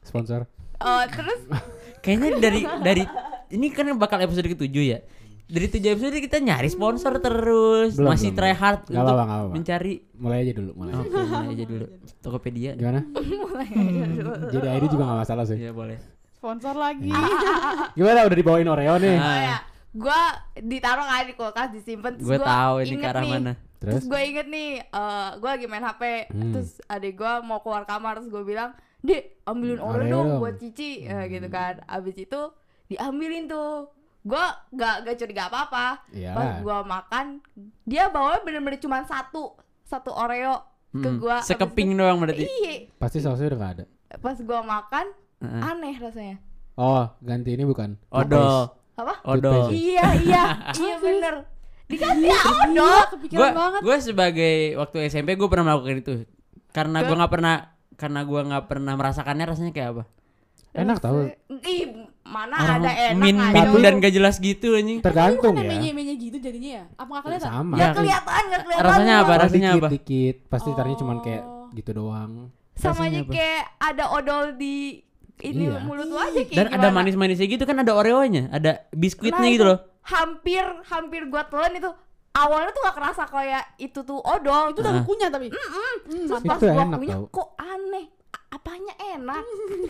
Sponsor. 0.00 0.40
Oh, 0.80 1.02
terus 1.04 1.40
Kayaknya 2.00 2.28
dari 2.38 2.60
dari 2.80 3.02
ini 3.50 3.66
kan 3.68 3.84
bakal 3.94 4.18
episode 4.18 4.46
ketujuh 4.46 4.84
ya. 4.86 4.98
Dari 5.44 5.66
tujuh 5.68 5.90
episode 5.90 6.14
kita 6.16 6.38
nyari 6.38 6.66
sponsor 6.66 7.18
terus, 7.18 7.92
Belum, 7.92 8.08
masih 8.08 8.30
belum, 8.30 8.38
try 8.38 8.54
hard 8.54 8.80
Nggak 8.80 8.94
untuk 8.94 9.02
apa-apa, 9.02 9.24
nggak 9.26 9.36
apa-apa. 9.36 9.52
mencari. 9.52 9.94
Mulai 10.14 10.38
aja 10.40 10.52
dulu, 10.54 10.70
mulai. 10.72 10.92
Oke, 10.94 11.10
mulai 11.10 11.48
aja 11.50 11.64
dulu. 11.66 11.86
Tokopedia. 12.20 12.70
Gimana? 12.72 13.00
Jadi 14.54 14.66
ID 14.70 14.84
juga 14.88 15.02
gak 15.04 15.18
masalah 15.20 15.44
sih. 15.44 15.58
Iya 15.58 15.72
boleh. 15.72 15.98
Sponsor 16.32 16.72
lagi. 16.72 17.10
Gimana 17.92 18.18
udah 18.24 18.36
dibawain 18.38 18.64
Oreo 18.64 18.94
nih? 18.96 19.16
Ah. 19.18 19.58
Gua 19.92 20.20
ditaruh 20.54 21.02
kan 21.02 21.24
di 21.24 21.34
kulkas 21.34 21.68
disimpan 21.70 22.14
Gue 22.16 22.36
gua 22.36 22.46
tahu 22.46 22.74
ini 22.80 22.90
inget 22.92 23.02
ke 23.02 23.08
arah 23.08 23.22
nih, 23.22 23.32
mana. 23.32 23.52
Terus 23.80 23.94
Terus? 23.96 24.04
gue 24.06 24.20
inget 24.22 24.46
nih, 24.46 24.70
eh 24.84 25.28
gue 25.34 25.50
lagi 25.50 25.64
main 25.64 25.80
HP, 25.80 26.02
Hmm. 26.28 26.52
terus 26.52 26.70
adik 26.84 27.16
gue 27.16 27.32
mau 27.40 27.58
keluar 27.58 27.82
kamar, 27.82 28.16
terus 28.16 28.28
gue 28.28 28.44
bilang, 28.44 28.70
Dek, 29.00 29.40
ambilin 29.42 29.76
Hmm, 29.76 29.88
Oreo 29.88 30.04
dong 30.06 30.26
dong." 30.28 30.38
buat 30.38 30.54
Cici, 30.54 31.00
Eh, 31.00 31.08
Hmm. 31.08 31.26
gitu 31.26 31.48
kan. 31.48 31.80
Abis 31.86 32.16
itu 32.18 32.40
diambilin 32.86 33.48
tuh, 33.48 33.88
gue 34.20 34.44
gak 34.70 34.94
gak 35.02 35.16
curiga 35.16 35.48
apa-apa. 35.48 36.04
Iya. 36.12 36.36
Pas 36.36 36.60
gue 36.60 36.78
makan, 36.84 37.26
dia 37.82 38.06
bawa 38.06 38.36
bener-bener 38.40 38.76
cuma 38.76 39.00
satu, 39.02 39.56
satu 39.82 40.12
Oreo 40.12 40.60
ke 40.92 41.08
gue. 41.16 41.36
Sekeping 41.40 41.96
doang 41.96 42.20
berarti. 42.20 42.44
Iya, 42.44 42.92
Pasti 42.94 43.18
sausnya 43.18 43.48
udah 43.48 43.58
gak 43.58 43.74
ada. 43.74 43.84
pas 44.18 44.36
gue 44.36 44.60
makan, 44.60 45.06
aneh 45.40 45.96
rasanya. 45.96 46.36
Oh, 46.74 47.08
ganti 47.20 47.50
ini 47.50 47.64
bukan? 47.64 47.96
Odol. 48.10 48.76
Apa? 49.00 49.14
Odol. 49.24 49.52
Toothpaste. 49.66 49.74
iya, 49.74 50.06
iya, 50.26 50.42
iya 50.72 50.94
bener. 50.96 51.34
Dikasih 51.86 52.22
ya 52.24 52.38
odol. 52.62 53.00
Kepikiran 53.10 53.40
Gue 53.40 53.48
banget. 53.52 53.80
gue 53.82 53.96
sebagai 54.00 54.54
waktu 54.76 54.96
SMP 55.06 55.34
gue 55.34 55.48
pernah 55.48 55.64
melakukan 55.66 55.96
itu. 55.98 56.12
Karena 56.70 57.02
gue 57.02 57.14
nggak 57.14 57.32
pernah 57.32 57.54
karena 57.94 58.20
gue 58.22 58.40
nggak 58.42 58.64
pernah 58.64 58.92
merasakannya 58.94 59.44
rasanya 59.46 59.72
kayak 59.72 59.88
apa. 59.92 60.04
Enak 60.70 60.96
tahu. 60.98 61.26
Ih, 61.60 61.82
mana 62.22 62.54
Orang 62.56 62.78
ada 62.78 62.90
enak 63.10 63.18
min 63.18 63.34
min 63.34 63.82
dan 63.82 63.98
gak 63.98 64.14
jelas 64.14 64.38
gitu 64.38 64.72
anjing. 64.72 65.02
Tergantung 65.02 65.50
Kan 65.52 65.66
ya. 65.66 65.70
menye-menye 65.72 66.14
gitu 66.14 66.38
jadinya 66.38 66.70
ya. 66.70 66.84
Apa 66.94 67.10
nggak 67.10 67.24
kelihatan? 67.26 67.50
Sama. 67.50 67.74
Ya, 67.74 67.88
kelihatan, 67.90 68.42
nggak 68.46 68.62
kelihatan. 68.62 68.86
rasanya 68.86 69.14
apa? 69.18 69.32
Rasanya 69.36 69.68
dikit, 69.68 69.82
apa? 69.82 69.88
Dikit. 69.90 70.36
Pasti 70.46 70.68
tadinya 70.72 70.98
cuman 70.98 71.18
kayak 71.20 71.42
Oh. 71.42 71.66
gitu 71.72 71.90
doang. 71.92 72.32
Sama 72.72 72.92
Rasanya 73.02 73.10
aja 73.10 73.20
apa? 73.20 73.32
kayak 73.34 73.64
ada 73.82 74.04
odol 74.10 74.44
di 74.54 74.76
ini 75.42 75.64
Iya. 75.66 75.80
mulut 75.80 76.04
lu 76.04 76.16
aja 76.16 76.30
kayak 76.38 76.52
Dan 76.52 76.66
ada 76.68 76.76
gimana. 76.82 76.96
manis-manisnya 76.96 77.46
gitu 77.46 77.64
kan 77.64 77.76
ada 77.76 77.92
Oreo-nya, 77.92 78.48
ada 78.48 78.70
biskuitnya 78.90 79.36
Nah, 79.38 79.48
gitu 79.48 79.56
itu 79.58 79.64
loh. 79.66 79.78
Hampir 80.02 80.64
hampir 80.86 81.20
gua 81.26 81.42
telan 81.44 81.72
itu 81.72 81.90
awalnya 82.32 82.70
tuh 82.70 82.82
gak 82.82 82.96
kerasa 82.96 83.22
kayak 83.24 83.64
itu 83.76 84.00
tuh 84.00 84.18
odol. 84.18 84.70
Itu 84.70 84.80
udah 84.80 84.92
Ah. 84.92 85.02
kunyah 85.02 85.28
tapi. 85.28 85.48
Terus 85.48 86.30
Itu 86.30 86.46
pas 86.46 86.58
gua 86.58 86.84
tau. 86.86 87.22
kok 87.28 87.48
aneh. 87.56 88.06
A- 88.30 88.46
Apanya 88.52 88.94
enak? 89.08 89.42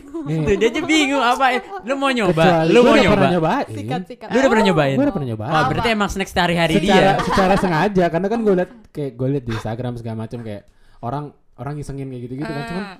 Tuh, 0.06 0.24
dia 0.56 0.68
aja 0.68 0.80
bingung 0.82 1.18
apa. 1.18 1.44
Lu 1.82 1.94
mau 1.94 2.08
nyoba? 2.08 2.32
kecuali 2.32 2.70
Lu 2.70 2.80
mau 2.80 2.92
udah 2.92 3.02
nyoba? 3.02 3.14
pernah 3.14 3.30
nyobain. 3.32 3.66
Sikat 3.70 4.00
sikat. 4.06 4.28
Lu 4.28 4.36
udah 4.36 4.50
pernah 4.50 4.66
nyobain? 4.66 4.94
Gue 4.94 5.04
udah 5.04 5.14
pernah 5.14 5.28
nyobain. 5.28 5.50
Oh, 5.50 5.62
berarti 5.66 5.88
emang 5.90 6.08
snack 6.08 6.28
sehari-hari 6.28 6.72
secara 6.74 7.00
dia. 7.10 7.24
secara 7.26 7.54
sengaja 7.56 8.04
karena 8.08 8.26
kan 8.26 8.38
gue 8.38 8.54
liat 8.54 8.70
kayak 8.90 9.12
gue 9.14 9.28
liat 9.30 9.44
di 9.44 9.52
Instagram 9.54 9.92
segala 9.94 10.16
macam 10.18 10.38
kayak 10.40 10.62
orang 11.00 11.24
orang 11.54 11.74
isengin 11.76 12.06
kayak 12.06 12.22
gitu-gitu 12.22 12.48
kan 12.48 12.64
cuman 12.66 12.84
Ah. 12.86 12.96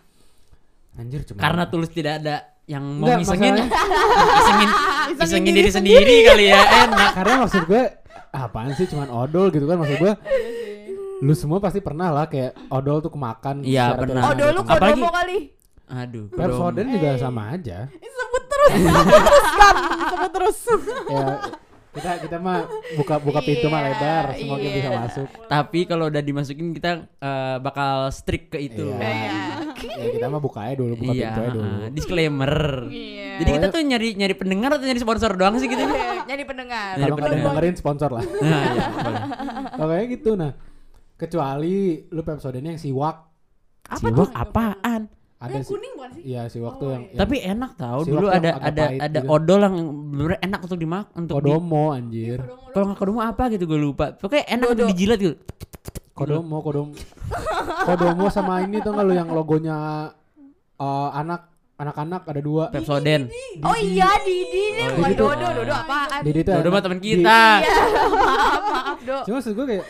Anjir 0.93 1.21
cuma 1.25 1.39
Karena 1.39 1.63
tulus 1.65 1.89
tidak 1.89 2.19
ada 2.19 2.37
yang 2.65 2.83
mau 2.83 3.07
Enggak, 3.09 3.19
ngisengin, 3.21 3.55
masalahnya- 3.57 3.71
isengin, 4.41 4.69
isengin 5.19 5.55
diri 5.55 5.71
sendiri 5.71 6.17
kali 6.25 6.45
ya, 6.47 6.61
enak. 6.85 7.11
karena 7.13 7.35
maksud 7.41 7.63
gue 7.65 7.83
apaan 8.31 8.71
sih 8.73 8.87
cuman 8.87 9.09
odol 9.09 9.49
gitu 9.49 9.65
kan 9.65 9.77
maksud 9.77 9.99
gue 9.99 10.13
lu 11.21 11.35
semua 11.35 11.59
pasti 11.59 11.79
pernah 11.79 12.09
lah 12.09 12.25
kayak 12.25 12.55
odol 12.69 12.99
tuh 13.01 13.11
kemakan 13.11 13.61
Iya, 13.61 13.93
secara 13.93 14.01
pernah. 14.01 14.23
Oh 14.23 14.35
dulu 14.35 14.51
sengaja. 14.57 14.73
Apalagi- 14.73 14.95
kodomo 14.97 15.11
kali. 15.13 15.39
Aduh, 15.91 16.25
Pepsodent 16.31 16.89
juga 16.89 17.09
Eh. 17.09 17.19
sama 17.19 17.43
aja 17.51 17.79
Sebut 17.91 18.45
terus, 18.47 18.71
terus 19.19 19.47
kan, 19.53 19.75
sebut 20.07 20.31
terus. 20.33 20.59
ya 21.05 21.27
kita 21.91 22.11
kita 22.23 22.37
mah 22.39 22.63
buka 22.95 23.19
buka 23.19 23.41
pintu 23.43 23.67
mah 23.67 23.83
Iya, 23.83 23.89
lebar 23.91 24.25
semoga 24.33 24.63
iya. 24.63 24.71
bisa 24.73 24.89
masuk 24.95 25.27
Tapi 25.45 25.81
kalau 25.85 26.07
udah 26.07 26.23
dimasukin 26.23 26.71
kita 26.71 26.91
eh, 27.11 27.57
bakal 27.59 28.07
strict 28.09 28.55
ke 28.55 28.63
itu. 28.63 28.95
Iya. 28.95 29.60
Iya. 29.81 29.97
ya 29.99 30.09
kita 30.13 30.27
mah 30.27 30.39
buka 30.39 30.61
aja 30.63 30.75
dulu 30.75 30.95
buka 30.95 31.11
Iya, 31.11 31.27
pintu 31.27 31.41
aja 31.41 31.51
dulu 31.51 31.65
uh, 31.67 31.89
disclaimer. 31.91 32.55
Iya. 32.87 33.31
Jadi 33.39 33.51
kita 33.51 33.67
tuh 33.69 33.81
nyari 33.83 34.09
nyari 34.15 34.35
pendengar 34.35 34.71
atau 34.71 34.85
nyari 34.85 34.99
sponsor 34.99 35.31
doang 35.33 35.55
sih 35.57 35.67
gitu? 35.67 35.81
Iya, 35.81 36.25
Jadi 36.27 36.43
pendengar. 36.45 36.93
Nyari 36.95 37.11
kalau 37.11 37.21
nggak 37.31 37.41
dengerin 37.51 37.75
sponsor 37.75 38.11
lah 38.11 38.25
Nah, 38.41 38.63
iya. 38.67 38.85
Oke 39.77 39.97
gitu 40.11 40.31
nah 40.35 40.53
kecuali 41.15 41.75
lu 42.07 42.21
Pepsodentnya 42.21 42.73
yang 42.73 42.81
siwak 42.81 43.17
Apa 43.87 43.99
Siwak 43.99 44.17
tuh? 44.17 44.29
apaan? 44.31 45.03
ada 45.37 45.53
Yang 45.55 45.73
kuning 45.73 45.93
bukan 45.97 46.11
sih? 46.13 46.23
iya 46.27 46.43
siwak 46.47 46.77
tuh 46.77 46.85
Oh, 46.85 46.91
yang, 46.91 47.03
iya. 47.03 47.11
yang 47.11 47.21
Tapi 47.23 47.37
enak 47.41 47.71
tau 47.75 47.99
dulu 48.03 48.17
tuh 48.21 48.31
ada 48.31 48.51
ada 48.61 48.85
pahit 48.87 49.01
ada 49.01 49.19
gitu. 49.19 49.29
odol 49.31 49.61
yang 49.63 49.77
bener 50.11 50.33
enak 50.39 50.61
untuk 50.61 50.79
dimakan 50.79 51.13
untuk 51.19 51.35
di, 51.35 51.41
kodomo 51.41 51.85
anjir 51.91 52.39
kalau 52.71 52.85
nggak 52.87 52.99
kodomo 52.99 53.21
apa 53.21 53.43
gitu 53.49 53.65
gue 53.65 53.81
lupa. 53.81 54.07
Pokoknya 54.15 54.45
enak 54.51 54.67
untuk 54.71 54.87
dijilat 54.87 55.19
gitu. 55.19 55.35
Kodomo 56.21 56.57
kodomo 56.61 56.93
kodomo 57.83 58.27
sama 58.29 58.61
ini 58.61 58.79
tuh 58.79 58.91
nggak 58.91 59.05
lu 59.05 59.15
yang 59.15 59.29
logonya 59.29 59.77
eh, 60.77 61.09
anak 61.13 61.49
anak-anak 61.75 62.23
ada 62.27 62.41
dua 62.41 62.65
Pepsodent. 62.69 63.33
Oh 63.63 63.73
iya 63.75 64.21
Didi 64.21 64.65
nih 64.71 64.85
Oh, 64.87 65.01
Didi 65.01 65.17
Dodo, 65.17 65.47
Dodo 65.51 65.73
apaan? 65.73 66.21
Didi 66.21 66.41
tuh 66.43 66.53
Dodo 66.55 66.69
mah 66.69 66.83
teman 66.85 67.01
kita. 67.01 67.41
Iya, 67.59 67.73
maaf 68.21 68.63
maaf 68.69 68.99
Do. 69.01 69.17
Cuma 69.25 69.37
maksud 69.41 69.53
gue 69.55 69.67
kayak 69.67 69.87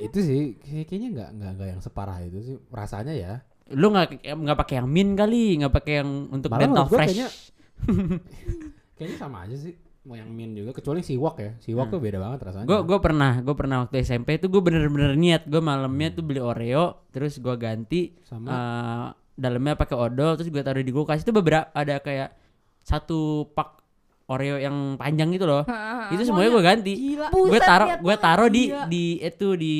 itu 0.00 0.18
sih 0.18 0.40
kayak- 0.58 0.86
kayaknya 0.86 1.08
nggak 1.12 1.28
nggak 1.30 1.50
nggak 1.54 1.68
yang 1.70 1.80
separah 1.80 2.18
itu 2.20 2.38
sih 2.40 2.56
rasanya 2.68 3.14
ya. 3.14 3.32
Lu 3.70 3.94
nggak 3.94 4.26
nggak 4.26 4.58
pakai 4.58 4.74
yang 4.82 4.90
min 4.90 5.14
kali, 5.14 5.62
nggak 5.62 5.70
pakai 5.72 5.92
yang 6.02 6.10
untuk 6.28 6.50
Malah 6.50 6.62
dental 6.66 6.86
fresh. 6.88 6.98
kayaknya- 7.06 7.34
Kayaknya 8.98 9.16
sama 9.16 9.46
aja 9.46 9.56
sih 9.56 9.74
mau 10.00 10.16
yang 10.16 10.28
min 10.28 10.52
juga 10.52 10.72
kecuali 10.72 11.00
siwak 11.00 11.36
ya. 11.36 11.50
Siwak 11.58 11.86
Hmm. 11.86 11.92
tuh 11.92 12.00
beda 12.00 12.18
banget 12.18 12.40
rasanya. 12.42 12.64
Gue 12.64 12.78
gue 12.82 12.98
pernah 12.98 13.32
gue 13.38 13.52
pernah 13.52 13.76
waktu 13.84 14.00
SMP 14.00 14.36
tuh 14.36 14.48
gue 14.48 14.60
bener-bener 14.60 15.12
niat. 15.12 15.44
Gue 15.44 15.60
malamnya 15.60 16.08
tuh 16.10 16.22
beli 16.22 16.40
Oreo 16.40 17.04
terus 17.10 17.36
gue 17.36 17.54
ganti 17.54 18.16
sama. 18.22 18.48
eh, 18.48 19.06
dalamnya 19.34 19.72
pakai 19.74 19.96
odol 19.96 20.34
terus 20.34 20.48
gue 20.48 20.60
taruh 20.60 20.80
di 20.80 20.88
kulkas. 20.88 21.20
Itu 21.20 21.30
beberapa 21.30 21.68
ada 21.70 21.98
kayak 21.98 22.32
satu 22.80 23.50
pak 23.50 23.76
Oreo 24.26 24.56
yang 24.56 24.94
panjang 24.96 25.28
gitu 25.30 25.44
loh. 25.44 25.66
Itu 26.08 26.22
semuanya 26.22 26.48
gue 26.50 26.64
ganti. 26.64 26.92
Gila. 26.96 27.28
gue 27.28 27.60
taruh 27.60 27.88
gue 27.98 28.16
taruh 28.16 28.48
di 28.48 28.62
Gila. 28.66 28.86
di 28.86 29.04
itu 29.18 29.48
di 29.54 29.74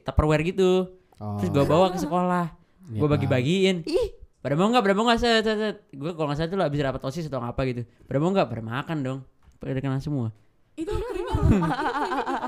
tupperware 0.00 0.40
gitu. 0.42 0.88
Oh, 1.16 1.36
terus 1.36 1.50
gue 1.50 1.64
bawa 1.64 1.92
ke 1.92 1.98
sekolah. 1.98 2.46
Niat 2.88 2.96
gue 2.96 3.08
bagi-bagiin. 3.08 3.76
Ih, 3.84 4.08
pada 4.40 4.56
mau 4.56 4.66
nggak 4.66 4.80
pada 4.80 4.94
mau 4.94 5.04
nggak 5.04 5.20
set 5.20 5.44
set 5.44 5.58
set. 5.58 5.76
Gue 5.92 6.16
kalau 6.16 6.32
nggak 6.32 6.38
salah 6.38 6.48
tuh 6.48 6.56
lo 6.56 6.64
abis 6.64 6.80
rapat 6.80 7.02
osis 7.04 7.28
atau 7.28 7.38
apa 7.38 7.60
gitu. 7.66 7.84
Pada 8.08 8.16
mau 8.16 8.30
nggak 8.30 8.48
pada 8.48 8.62
makan 8.64 8.98
dong 9.04 9.20
pada 9.60 9.78
kena 9.78 10.00
semua 10.00 10.32
Itu 10.72 10.88
krimnya 10.88 11.34
dilepas 11.34 11.44
dulu 11.44 11.66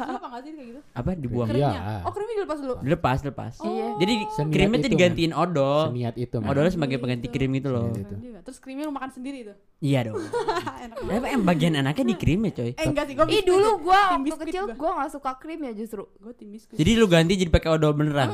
apa 0.09 0.27
nggak 0.27 0.41
sih 0.41 0.53
kayak 0.53 0.67
gitu? 0.67 0.81
apa 0.91 1.11
dibuang 1.15 1.49
Iya. 1.49 1.69
Krimnya. 1.69 1.81
Oh 2.01 2.11
krimnya 2.11 2.35
dilepas 2.35 2.59
dulu. 2.59 2.75
dilepas 2.81 3.17
dilepas 3.21 3.53
Iya. 3.61 3.87
jadi 3.99 4.15
Seniat 4.31 4.49
krimnya 4.49 4.73
tuh 4.75 4.81
itu, 4.81 4.95
digantiin 4.95 5.33
odol 5.35 5.81
Seniat 5.87 6.15
itu. 6.17 6.37
men. 6.37 6.49
odolnya 6.49 6.73
sebagai 6.73 6.97
pengganti 6.97 7.27
Gitu. 7.27 7.35
krim 7.35 7.51
gitu 7.53 7.69
loh 7.69 7.87
itu. 7.93 8.15
Terus 8.41 8.59
krimnya 8.59 8.85
lu 8.85 8.95
makan 8.95 9.11
sendiri 9.11 9.39
tuh. 9.45 9.57
iya 9.81 10.01
dong 10.07 10.17
Enak 10.17 10.97
banget. 10.97 11.13
tapi 11.13 11.27
em 11.29 11.43
bagian 11.45 11.73
enaknya 11.77 12.05
di 12.07 12.17
krim 12.17 12.41
ya 12.43 12.53
coy 12.55 12.71
Eh 12.73 12.87
enggak 12.87 13.05
sih, 13.05 13.15
gua 13.15 13.25
Ih 13.29 13.43
dulu 13.43 13.71
gua 13.83 14.01
waktu 14.09 14.25
biskuit 14.25 14.47
kecil 14.49 14.65
gua. 14.67 14.75
gua 14.75 14.91
nggak 14.97 15.11
suka 15.13 15.31
krim 15.37 15.61
ya 15.61 15.73
justru. 15.75 16.03
Gue 16.17 16.33
tim 16.33 16.49
biskuit. 16.49 16.77
jadi 16.79 16.91
lu 16.95 17.07
ganti 17.07 17.33
jadi 17.35 17.51
pakai 17.51 17.71
odol 17.71 17.93
beneran 17.93 18.29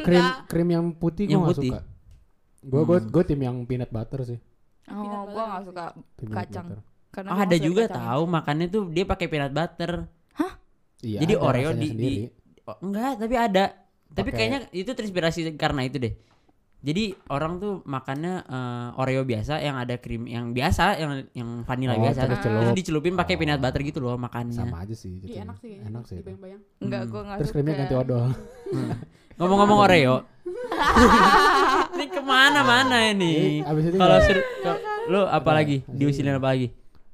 Krim 0.00 0.24
krim 0.46 0.68
yang 0.70 0.84
putih 0.92 1.24
gue 1.24 1.34
Yang 1.34 1.42
nggak 1.42 1.52
putih. 1.52 1.70
suka. 1.72 1.80
Gue 2.62 2.82
gue 2.82 2.98
Hmm. 2.98 3.10
gue 3.10 3.22
tim 3.26 3.40
yang 3.42 3.56
peanut 3.62 3.90
butter 3.90 4.20
sih. 4.24 4.38
Oh, 4.86 4.96
gua 4.96 5.26
butter 5.26 5.44
nggak 5.44 5.62
suka 5.66 5.84
kacang. 6.32 6.66
Karena 7.10 7.28
oh 7.28 7.38
ada 7.38 7.56
juga 7.56 7.84
tahu 7.86 8.22
makannya 8.24 8.66
tuh 8.66 8.82
dia 8.86 9.02
pakai 9.02 9.26
peanut 9.26 9.50
butter 9.50 10.06
Iya. 11.00 11.16
Jadi 11.18 11.32
ada 11.32 11.42
Oreo 11.42 11.70
di, 11.72 11.88
sendiri. 11.88 11.96
di 11.96 12.12
oh, 12.62 12.76
enggak 12.82 13.16
tapi 13.16 13.32
ada 13.34 13.64
tapi 14.06 14.28
Pakai- 14.28 14.36
kayaknya 14.36 14.60
itu 14.70 14.90
terinspirasi 14.90 15.40
karena 15.54 15.80
itu 15.82 15.96
deh 15.96 16.12
jadi 16.78 17.12
orang 17.26 17.56
tuh 17.56 17.80
makannya 17.84 18.34
eh, 18.42 18.88
Oreo 18.96 19.20
biasa 19.22 19.58
yang 19.58 19.76
ada 19.76 19.96
krim 19.96 20.24
yang 20.24 20.52
biasa 20.52 20.96
yang 20.96 21.24
yang 21.32 21.48
vanilla 21.62 21.92
Oh, 21.94 22.04
biasa 22.04 22.20
terus 22.22 22.40
terus, 22.40 22.52
celup. 22.62 22.76
dicelupin 22.76 23.14
pakai 23.14 23.32
Oh. 23.32 23.38
peanut 23.38 23.60
butter 23.60 23.80
gitu 23.80 23.98
loh 23.98 24.16
makannya 24.16 24.52
sama 24.54 24.80
aja 24.80 24.92
sih. 24.92 25.20
Iya 25.20 25.44
enak 25.44 25.56
sih. 25.58 25.72
Enak 25.78 26.04
sih. 26.04 26.14
itu. 26.14 26.20
Dibayang-bayang. 26.22 26.60
Enggak, 26.78 27.00
Hmm. 27.00 27.10
gua 27.10 27.20
nggak 27.22 27.38
Terus 27.38 27.50
krimnya 27.50 27.74
ganti 27.74 27.94
odol. 27.96 28.24
Hmm. 28.70 28.90
ngomong-ngomong 29.34 29.78
Oreo 29.80 30.16
ini 31.94 32.06
ke 32.06 32.20
mana-mana 32.20 33.08
ini 33.08 33.32
Jadi, 33.56 33.56
abis 33.66 33.84
itu 33.86 33.96
kalau 33.96 34.16
kalau- 34.20 34.82
lu 35.08 35.20
apa 35.24 35.50
lagi 35.50 35.76
diusilin 35.86 36.36
apa 36.36 36.48
lagi 36.50 36.68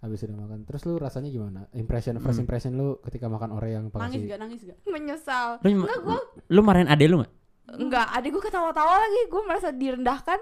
Habis 0.07 0.23
udah 0.23 0.39
makan. 0.39 0.59
Terus 0.63 0.83
lu 0.83 0.95
rasanya 0.97 1.29
gimana? 1.29 1.61
Impression 1.73 2.15
first 2.17 2.39
Hmm. 2.39 2.45
impression 2.45 2.73
lu 2.73 3.03
ketika 3.03 3.27
makan 3.27 3.51
Oreo 3.53 3.75
yang 3.75 3.87
Nangis 3.91 4.23
gak? 4.23 4.39
Nangis 4.39 4.61
gak? 4.63 4.79
menyesal. 4.87 5.59
lu 5.61 5.83
Enggak, 5.83 5.99
gua 6.01 6.21
lu 6.47 6.61
marahin 6.63 6.87
ade 6.87 7.05
lu 7.05 7.19
nggak 7.19 7.33
enggak, 7.77 8.07
adik 8.13 8.31
gua 8.31 8.43
ketawa-tawa 8.43 8.95
lagi. 8.97 9.21
Gua 9.27 9.43
merasa 9.43 9.69
direndahkan 9.69 10.39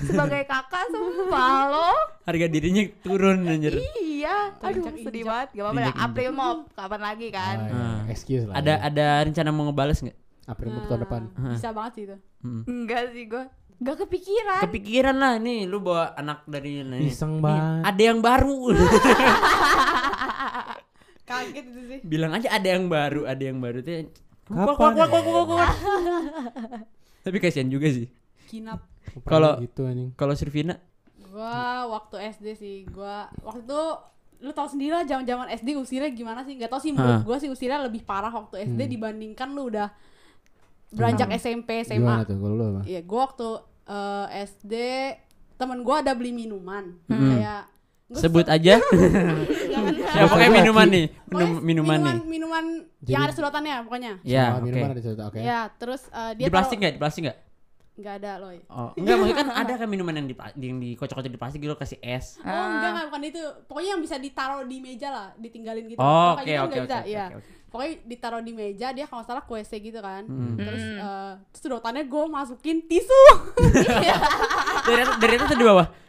sebagai 0.00 0.42
kakak 0.44 0.86
sumpah 0.92 1.58
lo. 1.66 1.90
harga 2.22 2.46
dirinya 2.46 2.82
turun 3.00 3.42
anjir 3.42 3.78
Iya, 3.96 4.54
aduh 4.58 4.86
sedih 4.92 5.24
banget. 5.24 5.48
Gak 5.52 5.64
apa-apa 5.64 5.80
ya. 5.80 5.92
April 5.96 6.30
mau 6.30 6.52
kapan 6.70 7.00
lagi 7.00 7.28
kan? 7.28 7.56
Ah, 7.56 7.66
iya. 7.66 7.74
Ah. 7.74 8.00
excuse 8.06 8.44
lah. 8.44 8.54
ada 8.54 8.72
ya. 8.72 8.84
ada 8.84 9.06
rencana 9.24 9.50
mau 9.50 9.64
ngebales 9.64 9.98
nggak 10.00 10.18
April 10.46 10.68
Mop 10.70 10.84
tahun 10.86 11.00
depan. 11.02 11.22
Bisa 11.52 11.68
banget 11.70 11.92
sih 11.92 12.02
itu. 12.04 12.16
Hmm. 12.40 12.62
Enggak 12.64 13.12
sih 13.12 13.24
gua. 13.26 13.44
Enggak 13.78 13.96
kepikiran. 14.00 14.60
kepikiran 14.60 15.16
lah 15.16 15.34
nih 15.36 15.62
lu 15.64 15.78
bawa 15.78 16.10
anak 16.12 16.42
dari 16.44 16.82
ini 16.82 17.06
Iseng 17.06 17.38
Nih, 17.38 17.42
banget. 17.42 17.82
ada 17.84 18.02
yang 18.04 18.18
baru 18.18 18.58
Kaget 21.24 21.60
itu 21.62 21.80
sih. 21.86 21.98
bilang 22.02 22.32
aja 22.32 22.48
ada 22.50 22.68
yang 22.68 22.88
baru 22.88 23.22
ada 23.22 23.42
yang 23.42 23.58
baru 23.58 23.78
tuh 23.78 24.08
Kapan? 24.48 24.96
Kuak. 24.96 25.72
tapi 27.20 27.36
kasihan 27.38 27.68
juga 27.68 27.86
sih 27.86 28.08
Kinap. 28.46 28.80
Kalau- 29.22 29.60
gitu 29.60 29.84
anjing. 29.84 30.10
kalau 30.14 30.32
Sirvina 30.32 30.80
Gua 31.28 31.84
waktu 31.86 32.16
SD 32.32 32.46
sih, 32.56 32.76
gua 32.88 33.28
waktu 33.38 33.60
itu 33.62 33.82
lu 34.40 34.50
tau 34.50 34.64
sendiri 34.64 34.90
lah 34.92 35.04
zaman-zaman 35.04 35.52
SD 35.52 35.76
usilnya 35.76 36.08
gimana 36.08 36.40
sih? 36.40 36.56
Gak 36.56 36.66
tau 36.68 36.78
sih 36.78 36.90
menurut 36.90 37.20
gua 37.22 37.36
sih 37.36 37.46
usilnya 37.46 37.78
lebih 37.80 38.00
parah 38.00 38.32
waktu 38.32 38.64
SD 38.64 38.80
Hmm. 38.80 38.90
dibandingkan 38.90 39.48
lu 39.48 39.68
udah 39.68 39.92
beranjak 40.90 41.28
SMP, 41.34 41.82
Gimana 41.82 42.24
SMA. 42.24 42.28
tuh? 42.28 42.36
Kalau 42.36 42.54
lu 42.54 42.64
apa? 42.66 42.80
Iya, 42.82 43.00
gua 43.02 43.20
waktu 43.24 43.48
eh, 43.86 44.26
SD 44.44 44.72
temen 45.54 45.78
gua 45.80 46.00
ada 46.00 46.12
beli 46.12 46.30
minuman. 46.30 46.84
Hmm. 47.04 47.28
kayak 47.30 47.62
gua 48.06 48.18
sebut 48.18 48.44
se- 48.44 48.52
aja. 48.52 48.74
Jangan 49.72 49.92
siapa 50.08 50.34
kayak 50.34 50.48
Laki. 50.48 50.58
minuman 50.58 50.86
nih? 50.88 51.04
Pokoknya 51.22 51.46
Minum- 51.46 51.62
minuman 51.62 51.98
nih. 51.98 52.16
minuman 52.24 52.64
Jadi- 52.98 53.10
yang 53.10 53.22
ada 53.22 53.32
sedotannya 53.32 53.74
pokoknya. 53.82 54.12
ya 54.22 54.44
oke 54.54 54.64
minuman 54.64 54.88
ada 54.90 55.00
cerita 55.00 55.22
oke. 55.26 55.38
Ya, 55.38 55.60
terus 55.74 56.02
eh, 56.08 56.32
dia 56.34 56.46
di 56.46 56.50
plastik 56.50 56.76
nggak? 56.78 56.94
Di 56.94 57.00
plastik 57.00 57.22
nggak 57.22 57.38
Nggak 57.98 58.14
ada 58.22 58.30
loh. 58.38 58.50
oh 58.70 58.90
enggak 58.94 59.14
maksudnya 59.18 59.38
kan 59.42 59.48
ada 59.66 59.72
kan 59.74 59.88
minuman 59.90 60.14
yang 60.14 60.26
di 60.30 60.34
yang 60.62 60.78
dikocok-kocok 60.78 61.32
di 61.34 61.40
plastik 61.40 61.60
gitu 61.66 61.74
kasih 61.74 61.98
es 61.98 62.38
Oh 62.40 62.46
enggak 62.46 62.90
enggak 62.94 63.06
bukan 63.10 63.22
itu. 63.26 63.42
Pokoknya 63.66 63.90
yang 63.98 64.02
bisa 64.02 64.16
ditaruh 64.22 64.62
di 64.62 64.76
meja 64.78 65.08
lah, 65.10 65.28
ditinggalin 65.34 65.84
gitu. 65.90 65.98
oh 65.98 66.38
oke 66.38 66.46
gitu 66.46 66.62
oke 66.62 66.76
oke 66.86 66.98
iya. 67.10 67.26
oke, 67.34 67.36
oke. 67.42 67.50
Pokoknya 67.68 67.92
ditaruh 68.08 68.40
di 68.40 68.52
meja 68.56 68.88
dia 68.96 69.04
kalau 69.04 69.20
salah 69.26 69.44
kuese 69.44 69.76
gitu 69.76 70.00
kan. 70.00 70.24
Hmm. 70.24 70.56
Terus 70.56 70.84
terus 71.52 71.60
sedotannya 71.60 72.06
gue 72.08 72.24
masukin 72.30 72.86
tisu. 72.86 73.22
dari 74.88 75.00
atas 75.04 75.16
dari 75.20 75.34
atas 75.36 75.52
di 75.52 75.66
bawah 75.66 76.07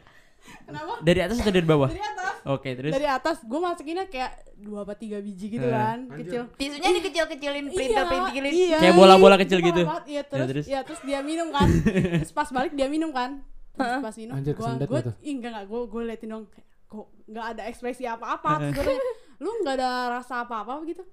Kenapa? 0.69 0.93
dari 0.99 1.19
atas 1.19 1.37
atau 1.37 1.51
dari 1.51 1.65
bawah 1.65 1.89
Dari 1.89 2.03
atas. 2.03 2.33
oke 2.45 2.69
terus 2.71 2.91
Dari 2.91 3.07
atas 3.07 3.37
gue 3.41 3.59
masukinnya 3.59 4.05
kayak 4.05 4.31
dua 4.55 4.79
apa 4.81 4.93
tiga 4.93 5.17
biji 5.17 5.45
gitu 5.49 5.63
Eh. 5.63 5.71
kan, 5.71 5.97
Anjir. 6.05 6.19
kecil. 6.21 6.41
Tisunya 6.53 6.89
dikecil-kecilin, 6.93 7.65
printer-printilin. 7.69 8.51
iya. 8.51 8.77
Kayak 8.77 8.95
bola-bola 8.95 9.35
kecil 9.35 9.57
Itu 9.57 9.67
gitu. 9.67 9.83
Iya, 10.05 10.21
terus, 10.23 10.47
terus? 10.47 10.65
ya 10.65 10.79
terus 10.81 10.99
dia 11.01 11.19
minum 11.19 11.49
kan. 11.49 11.67
terus 12.19 12.31
pas 12.31 12.49
balik 12.49 12.71
dia 12.71 12.85
minum 12.85 13.09
kan. 13.09 13.39
Terus 13.71 14.01
pas 14.01 14.15
minum 14.15 14.33
Anjir, 14.33 14.53
gua 14.53 14.75
gua 14.77 14.99
ih, 15.19 15.33
enggak 15.33 15.51
enggak 15.51 15.65
gue 15.65 15.79
gue 15.85 16.01
liatin 16.05 16.29
dong 16.29 16.43
kayak 16.45 16.67
kok 16.85 17.05
nggak 17.25 17.45
ada 17.47 17.61
ekspresi 17.65 18.03
apa-apa 18.03 18.73
terus 18.73 18.97
lu 19.37 19.49
nggak 19.61 19.75
ada 19.75 19.89
rasa 20.11 20.41
apa-apa 20.41 20.81
gitu 20.83 21.05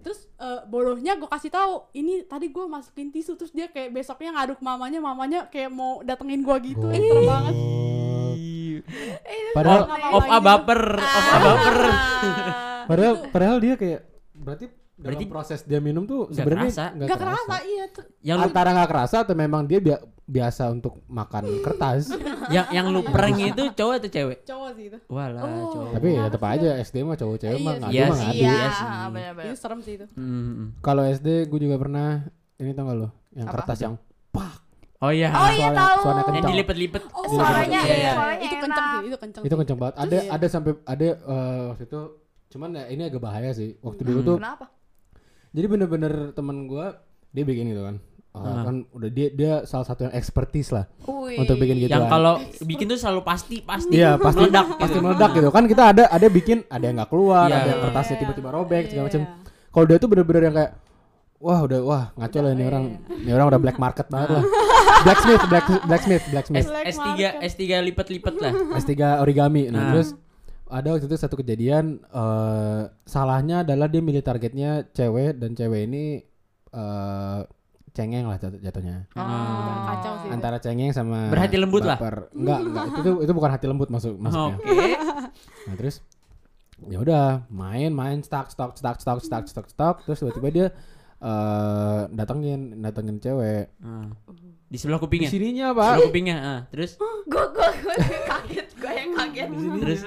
terus 0.00 0.24
eh, 0.34 0.64
bodohnya 0.64 1.12
gue 1.14 1.28
kasih 1.28 1.52
tahu 1.52 1.92
ini 1.92 2.24
tadi 2.24 2.48
gue 2.48 2.64
masukin 2.64 3.12
tisu 3.12 3.36
terus 3.36 3.52
dia 3.52 3.68
kayak 3.68 3.92
besoknya 3.92 4.32
ngaduk 4.32 4.58
mamanya 4.58 4.96
mamanya 4.98 5.40
kayak 5.46 5.68
mau 5.68 6.00
datengin 6.00 6.40
gue 6.40 6.56
gitu 6.66 6.82
Oh. 6.82 6.90
Serem 6.90 7.22
banget. 7.22 7.54
Padahal 9.52 9.80
Nggak 9.82 10.00
of 10.10 10.24
apa-apa 10.24 10.32
a 10.32 10.38
baper 10.40 10.82
of 10.96 11.26
a 11.26 11.38
baper 11.40 11.78
padahal 12.88 13.14
padahal 13.28 13.58
dia 13.58 13.74
kayak 13.74 14.00
berarti 14.32 14.66
dalam 14.66 15.16
Berarti- 15.16 15.28
proses 15.28 15.60
dia 15.62 15.78
minum 15.78 16.04
tuh 16.04 16.26
Nggak 16.26 16.36
sebenarnya 16.36 16.68
kerasa. 16.68 16.84
nggak 16.90 17.08
Gak 17.08 17.18
kerasa, 17.18 17.56
iya 17.64 17.84
tuh. 17.88 18.04
Yang 18.20 18.36
lu 18.36 18.44
Antara 18.44 18.68
nggak 18.70 18.90
kerasa 18.90 19.16
atau 19.18 19.34
memang 19.34 19.62
dia 19.64 19.78
bia- 19.78 20.04
biasa 20.22 20.62
untuk 20.68 21.00
makan 21.08 21.42
kertas. 21.58 22.12
yang 22.54 22.66
yang 22.68 22.86
lu 22.86 23.00
prank 23.02 23.40
itu 23.40 23.62
cowok 23.72 23.94
atau 23.96 24.10
cewek? 24.10 24.38
Cowok 24.44 24.70
sih 24.76 24.84
itu. 24.86 24.98
Walah, 25.06 25.40
Oh. 25.40 25.72
cowok. 25.72 25.90
Tapi 25.96 26.08
ya 26.10 26.20
tetap 26.28 26.44
aja 26.44 26.68
SD 26.78 26.96
mah 27.00 27.16
cowok-cewek 27.16 27.56
Iya 27.56 27.64
mah 27.64 27.74
ngadu 27.80 27.90
Iya 27.90 28.04
mah 28.04 28.16
sih. 28.18 28.28
Iya, 28.28 28.50
Iya 28.50 28.68
sih. 28.68 28.84
benar-benar. 29.08 29.46
Itu 29.46 29.56
serem 29.56 29.80
sih 29.80 29.92
itu. 29.96 30.06
Hmm. 30.12 30.76
Kalau 30.78 31.02
SD 31.02 31.28
gue 31.46 31.60
juga 31.60 31.76
pernah 31.76 32.08
ini 32.54 32.70
tau 32.70 32.84
gak 32.84 32.96
lo 32.98 33.08
yang 33.32 33.46
Apa? 33.46 33.54
kertas 33.56 33.78
yang 33.80 33.94
Oh 35.00 35.08
iya. 35.08 35.28
Oh 35.30 35.48
iya 35.48 35.66
Suara- 35.66 35.80
tahu. 35.80 35.98
suara 35.98 36.12
yang 36.14 36.28
kencang. 36.28 36.50
dilipet-lipet. 36.50 37.02
Oh, 37.10 37.24
suaranya, 37.26 37.80
Iya, 37.80 37.94
iya. 37.96 38.12
suaranya 38.12 38.36
Itu 38.38 38.52
enak. 38.52 38.62
kenceng 38.62 38.84
sih, 38.84 39.00
itu 39.00 39.16
kenceng. 39.16 39.42
itu 39.42 39.48
sih. 39.48 39.58
kenceng 39.58 39.78
banget. 39.78 39.94
Ada 39.96 40.16
Iya. 40.18 40.30
ada 40.30 40.46
sampai 40.46 40.72
ada 40.84 41.04
eh, 41.08 41.62
waktu 41.70 41.84
itu 41.84 42.00
cuman 42.50 42.68
ya 42.70 42.84
ini 42.86 43.02
agak 43.02 43.20
bahaya 43.20 43.50
sih. 43.50 43.70
Waktu 43.78 44.02
dulu 44.02 44.18
Hmm. 44.18 44.26
tuh 44.26 44.36
Kenapa? 44.38 44.66
jadi 45.50 45.66
bener-bener 45.66 46.12
temen 46.30 46.56
gue 46.66 46.86
dia 47.30 47.44
bikin 47.44 47.66
gitu 47.66 47.82
kan. 47.82 47.96
Eh, 48.30 48.38
Ah. 48.38 48.62
kan 48.62 48.76
udah 48.92 49.08
dia 49.08 49.26
dia 49.28 49.52
salah 49.64 49.82
satu 49.82 50.04
yang 50.04 50.14
expertise 50.14 50.70
lah 50.70 50.84
Wih. 51.02 51.34
untuk 51.36 51.56
bikin 51.56 51.80
gitu 51.80 51.90
Yang 51.90 52.04
kan. 52.04 52.12
kalau 52.12 52.34
bikin 52.60 52.86
tuh 52.86 52.94
selalu 52.94 53.20
pasti 53.24 53.56
pasti. 53.58 53.90
Iya 53.92 54.14
pasti 54.16 54.46
meledak 54.46 54.66
pasti 54.76 54.98
meledak 55.00 55.30
gitu 55.32 55.48
kan 55.48 55.64
kita 55.64 55.82
ada 55.88 56.04
ada 56.06 56.26
bikin 56.28 56.62
ada 56.68 56.84
yang 56.84 56.94
nggak 56.94 57.08
keluar 57.08 57.46
Iya. 57.46 57.56
ada 57.56 57.68
yang 57.68 57.80
kertasnya 57.82 58.12
Iya. 58.12 58.22
tiba-tiba 58.22 58.48
robek 58.52 58.82
segala 58.86 59.00
Iya. 59.00 59.06
macam 59.08 59.22
kalau 59.70 59.84
dia 59.86 59.96
tuh 59.96 60.08
bener-bener 60.08 60.42
yang 60.44 60.54
kayak 60.54 60.72
wah 61.40 61.60
udah 61.60 61.80
wah 61.80 62.04
ngaco 62.14 62.38
lah 62.38 62.50
ini 62.50 62.58
Iya. 62.58 62.68
orang 62.68 62.84
ini 63.16 63.30
orang 63.30 63.46
udah 63.48 63.60
black 63.60 63.78
market 63.78 64.06
banget 64.06 64.28
lah 64.30 64.44
blacksmith 65.04 65.42
black 65.46 65.66
blacksmith 65.82 66.22
S, 66.22 66.28
blacksmith 66.28 66.66
Black 66.66 66.86
S3 66.86 67.00
market. 67.00 67.32
S3 67.42 67.62
lipet-lipet 67.82 68.34
lah. 68.36 68.52
S3 68.80 68.92
origami 69.18 69.62
nah, 69.66 69.74
Nah. 69.74 69.88
terus 69.90 70.08
ada 70.68 70.88
waktu 70.88 71.04
itu 71.04 71.16
satu 71.16 71.34
kejadian 71.34 71.98
eh 72.04 72.80
salahnya 73.04 73.64
adalah 73.64 73.86
dia 73.86 73.98
milih 73.98 74.20
targetnya 74.20 74.70
cewek 74.90 75.34
dan 75.34 75.52
cewek 75.52 75.80
ini 75.82 76.20
eh 76.70 77.40
cengeng 77.90 78.22
lah 78.24 78.36
jat- 78.36 78.60
jatuhnya 78.60 79.10
Oh. 79.12 79.24
Udah 79.24 79.76
kacau 79.88 80.12
sih. 80.16 80.28
antara 80.30 80.56
cengeng 80.56 80.92
sama 80.92 81.26
Berhati 81.26 81.56
lembut 81.56 81.82
lah. 81.82 81.96
baper. 81.96 82.30
enggak 82.32 82.58
enggak 82.62 82.84
itu 82.86 83.00
tuh- 83.02 83.20
itu 83.20 83.32
bukan 83.32 83.50
hati 83.50 83.66
lembut 83.66 83.88
masuk 83.88 84.14
masuknya 84.14 84.54
Oke. 84.54 84.88
Nah 85.66 85.74
terus 85.74 86.04
ya 86.82 86.96
udah 86.98 87.24
main 87.48 87.90
main 87.90 88.20
stak 88.20 88.48
stok 88.48 88.72
stak 88.72 88.96
stok 88.98 89.20
stak 89.20 89.44
stok 89.46 89.66
stok 89.66 89.96
terus 90.02 90.16
tiba-tiba 90.18 90.48
dia 90.50 90.66
eh 91.20 92.00
datengin 92.10 92.60
datengin 92.78 93.16
cewek. 93.16 93.68
Ah. 93.78 94.08
Di 94.66 94.76
sebelah 94.76 94.96
Di 94.96 95.04
kupingnya. 95.04 95.28
sininya 95.28 95.66
Sebelah 95.70 95.88
pak. 95.92 96.04
kupingnya. 96.04 96.36
ah. 96.38 96.60
Terus 96.68 96.90
Gue 97.26 97.44
gue 97.50 97.68
gue 97.76 97.94
kaget, 98.24 98.68
gue 98.72 98.92
yang 98.92 99.10
kaget. 99.14 99.48
terus 99.78 100.00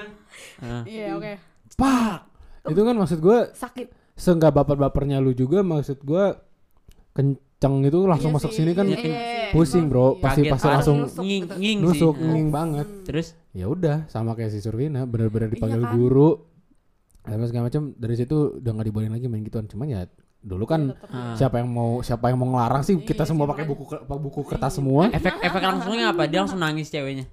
ah. 0.58 0.82
Iya, 0.84 1.06
oke. 1.14 1.32
Pak. 1.74 2.16
Itu 2.64 2.80
kan 2.80 2.94
maksud 2.94 3.18
gue 3.18 3.38
Sakit. 3.50 3.88
seenggak 4.14 4.52
baper-bapernya 4.52 5.18
lu 5.18 5.32
juga 5.32 5.60
maksud 5.60 6.00
gue 6.00 6.24
kenceng 7.12 7.82
itu 7.82 7.98
langsung 8.04 8.30
Iya 8.30 8.36
masuk 8.36 8.50
sih. 8.50 8.58
sini 8.60 8.72
kan 8.72 8.84
Iya, 8.84 8.96
iya, 8.96 9.06
iya. 9.06 9.50
pusing 9.50 9.86
bro. 9.86 10.06
Iya. 10.10 10.20
Pasti 10.20 10.40
Kaget 10.40 10.52
pasti 10.52 10.66
langsung 10.68 10.98
nging 11.16 11.42
gitu. 11.44 11.54
nging 11.56 11.78
sih. 11.78 11.84
nusuk 11.86 12.14
Ah. 12.16 12.26
nging 12.26 12.48
banget. 12.50 12.86
Terus 13.04 13.28
Ya 13.54 13.66
udah 13.66 14.02
sama 14.08 14.34
kayak 14.34 14.50
si 14.50 14.58
Survina 14.58 15.04
bener-bener 15.04 15.46
dipanggil 15.46 15.78
Iya 15.78 15.86
kan? 15.86 15.94
guru. 15.94 16.30
Terus 17.22 17.46
segala 17.46 17.64
macam 17.64 17.82
dari 17.94 18.14
situ 18.14 18.36
udah 18.58 18.70
nggak 18.72 18.86
dibolehin 18.88 19.12
lagi 19.12 19.26
main 19.26 19.40
gituan. 19.40 19.64
Cuman 19.64 19.86
ya 19.86 20.02
dulu 20.44 20.64
kan 20.64 20.92
ah. 21.04 21.32
siapa 21.32 21.56
yang 21.56 21.68
mau 21.68 21.98
siapa 21.98 22.28
yang 22.28 22.36
mau 22.36 22.46
ngelarang 22.46 22.82
sih 22.82 22.94
kita 22.98 23.24
Iya, 23.24 23.26
semua 23.26 23.42
siapa 23.42 23.52
pakai 23.54 23.64
buku 23.64 23.84
ke- 23.86 24.02
buku 24.04 24.40
kertas 24.44 24.72
semua 24.74 25.08
efek 25.08 25.40
efek 25.40 25.62
langsungnya 25.62 26.12
apa? 26.12 26.22
Dia 26.24 26.38
langsung 26.38 26.60
nangis 26.60 26.86
ceweknya. 26.86 27.24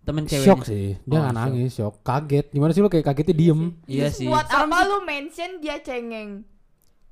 Temen 0.00 0.24
ceweknya. 0.24 0.46
shock 0.48 0.62
sih 0.64 0.98
dia 1.00 1.18
Oh, 1.20 1.30
nangis 1.30 1.70
shock 1.72 1.98
kaget 2.00 2.46
gimana 2.48 2.70
sih 2.70 2.78
lu 2.78 2.86
kayak 2.86 3.04
kagetnya 3.04 3.34
diem 3.36 3.60
Iya 3.84 4.08
sih. 4.08 4.26
Buat 4.26 4.46
apa 4.46 4.78
lu 4.84 5.02
mention 5.02 5.58
dia 5.58 5.78
cengeng? 5.78 6.46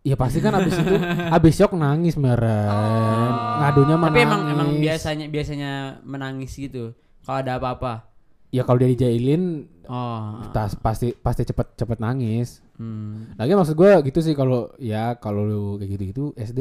ya 0.01 0.17
pasti 0.17 0.41
kan 0.41 0.57
abis 0.57 0.75
itu 0.75 0.97
abis 1.29 1.55
shock 1.55 1.77
nangis 1.77 2.17
meren 2.17 2.67
Oh. 2.67 3.61
ngadunya 3.61 3.95
mah 3.95 4.09
Tapi 4.09 4.21
emang 4.23 4.41
emang 4.49 4.69
biasanya 4.77 5.27
biasanya 5.27 5.73
menangis 6.03 6.51
gitu. 6.53 6.97
Kalau 7.21 7.39
ada 7.39 7.59
apa-apa. 7.59 8.10
Ya 8.51 8.63
kalau 8.63 8.79
dia 8.79 8.89
dijailin 8.89 9.67
Oh. 9.87 10.47
tas 10.51 10.75
pasti 10.77 11.11
pasti 11.13 11.43
cepet 11.43 11.75
cepet 11.75 11.99
nangis 11.99 12.63
Hmm. 12.73 13.35
lagi 13.35 13.53
maksud 13.53 13.75
gue 13.75 13.91
gitu 14.05 14.19
sih 14.21 14.33
kalau 14.33 14.71
ya 14.77 15.15
kalau 15.15 15.43
lu 15.43 15.61
kayak 15.77 15.91
gitu 15.91 16.05
gitu 16.07 16.25
SD 16.33 16.61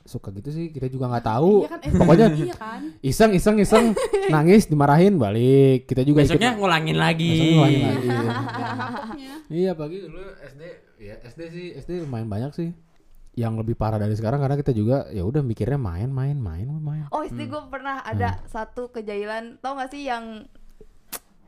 suka 0.00 0.30
gitu 0.30 0.48
sih 0.48 0.66
kita 0.68 0.86
juga 0.86 1.06
nggak 1.08 1.26
tahu 1.28 1.52
Iya 1.60 1.70
kan, 1.72 1.80
pokoknya 1.92 2.26
iya 2.32 2.54
kan. 2.54 2.80
iseng 3.00 3.30
iseng 3.32 3.58
iseng 3.58 3.98
nangis 4.34 4.66
dimarahin 4.66 5.14
balik 5.16 5.86
kita 5.86 6.02
juga 6.02 6.22
ikut- 6.22 6.34
Besoknya 6.34 6.54
ngulangin 6.54 6.96
lagi. 6.96 7.30
Besoknya 7.32 7.50
ngulangin 7.52 7.82
lagi. 7.82 8.08
Iya 9.52 9.70
pagi 9.74 9.96
dulu 10.00 10.22
SD 10.40 10.62
ya 11.00 11.14
SD 11.24 11.40
sih 11.50 11.66
SD 11.76 11.90
lumayan 12.00 12.26
banyak 12.26 12.50
sih 12.52 12.70
yang 13.34 13.56
lebih 13.56 13.74
parah 13.74 13.96
dari 13.96 14.12
sekarang 14.12 14.38
karena 14.38 14.54
kita 14.54 14.70
juga 14.70 15.08
ya 15.08 15.22
udah 15.22 15.40
mikirnya 15.40 15.76
main 15.76 16.08
main 16.08 16.36
main 16.36 16.68
main 16.70 17.04
Oh, 17.08 17.22
istri 17.22 17.44
gue 17.44 17.62
pernah 17.66 18.00
ada 18.02 18.38
satu 18.44 18.86
kejailan, 18.88 19.56
tau 19.58 19.74
gak 19.74 19.88
sih 19.88 20.04
yang 20.04 20.44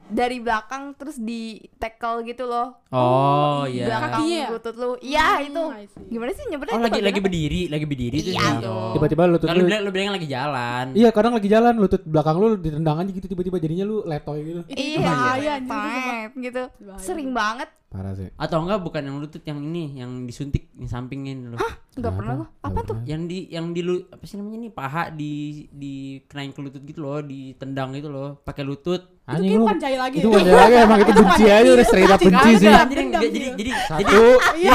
dari 0.05 0.37
belakang 0.37 0.93
terus 0.95 1.17
di 1.17 1.57
tackle 1.75 2.23
gitu 2.23 2.45
loh. 2.45 2.77
Oh 2.89 3.65
Di 3.65 3.81
iya. 3.81 3.87
Belakang 3.89 4.23
ya? 4.25 4.47
lutut 4.49 4.75
lu. 4.75 4.91
Iya, 4.99 5.27
Hmm, 5.35 5.47
itu. 5.47 5.65
Gimana 6.07 6.31
sih 6.31 6.45
nyebutnya? 6.47 6.73
Oh 6.73 6.79
itu 6.79 6.87
lagi 6.87 7.01
lagi 7.03 7.21
berdiri, 7.21 7.61
lagi 7.67 7.85
berdiri. 7.85 8.19
Iya, 8.21 8.43
itu. 8.55 8.69
Oh. 8.69 8.93
tiba-tiba 8.93 9.23
lutut 9.27 9.49
Kan 9.49 9.57
lu 9.57 9.61
lu 9.61 9.67
bilang 9.67 9.83
lu 9.83 9.91
bilang 9.91 10.13
lagi 10.13 10.29
jalan. 10.29 10.87
iya 10.93 11.09
kadang 11.09 11.33
lagi 11.33 11.49
jalan 11.49 11.75
lutut 11.75 12.03
belakang 12.05 12.37
lu 12.37 12.55
ditendang 12.57 12.97
aja 12.99 13.11
gitu 13.11 13.27
tiba-tiba 13.27 13.57
jadinya 13.57 13.85
lu 13.85 13.97
letoy 14.05 14.39
gitu 14.43 14.61
Itu 14.67 15.01
Iya, 15.01 15.55
tet, 15.61 16.31
gitu. 16.39 16.63
Sering 16.97 17.33
banget. 17.33 17.69
parah 17.87 18.11
sih 18.13 18.27
Atau 18.35 18.59
enggak 18.59 18.83
bukan 18.83 19.03
yang 19.03 19.17
lutut 19.17 19.39
yang 19.41 19.63
ini, 19.63 19.97
yang 19.97 20.11
disuntik, 20.25 20.67
yang 20.75 20.91
sampingin 20.91 21.49
loh. 21.49 21.59
Enggak 21.95 22.11
Kenapa? 22.11 22.19
pernah 22.19 22.35
gua. 22.37 22.49
Apa 22.61 22.81
tuh? 22.83 22.97
Yang 23.05 23.23
di 23.25 23.39
yang 23.49 23.67
di 23.71 23.81
lu 23.81 24.03
apa 24.05 24.25
sih 24.25 24.35
namanya 24.35 24.59
nih 24.61 24.73
paha 24.73 25.03
di 25.09 25.33
di 25.71 25.95
kenain 26.25 26.51
ke 26.51 26.59
lutut 26.59 26.83
gitu 26.83 26.99
loh, 26.99 27.23
ditendang 27.23 27.95
gitu 27.95 28.09
loh, 28.09 28.35
pakai 28.37 28.63
lutut. 28.63 29.14
Itu 29.25 29.33
anjing 29.33 29.57
lu 29.57 29.65
bukan 29.65 29.79
jahil 29.81 30.01
lagi. 30.05 30.17
itu 30.21 30.29
wajar 30.29 30.53
lagi 30.55 30.75
emang 30.77 30.99
itu 31.01 31.13
benci 31.17 31.45
aja 31.49 31.71
udah 31.73 31.87
straight 31.89 32.13
up 32.13 32.21
benci 32.21 32.51
sih 32.55 32.69
Jadi 32.69 33.05
jadi 33.25 33.49
jadi, 33.57 33.71
satu 33.89 34.23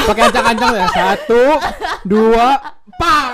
pakai 0.09 0.23
ancang-ancang 0.25 0.71
ya 0.73 0.85
satu 0.89 1.43
dua 2.01 2.47
pak 2.91 3.29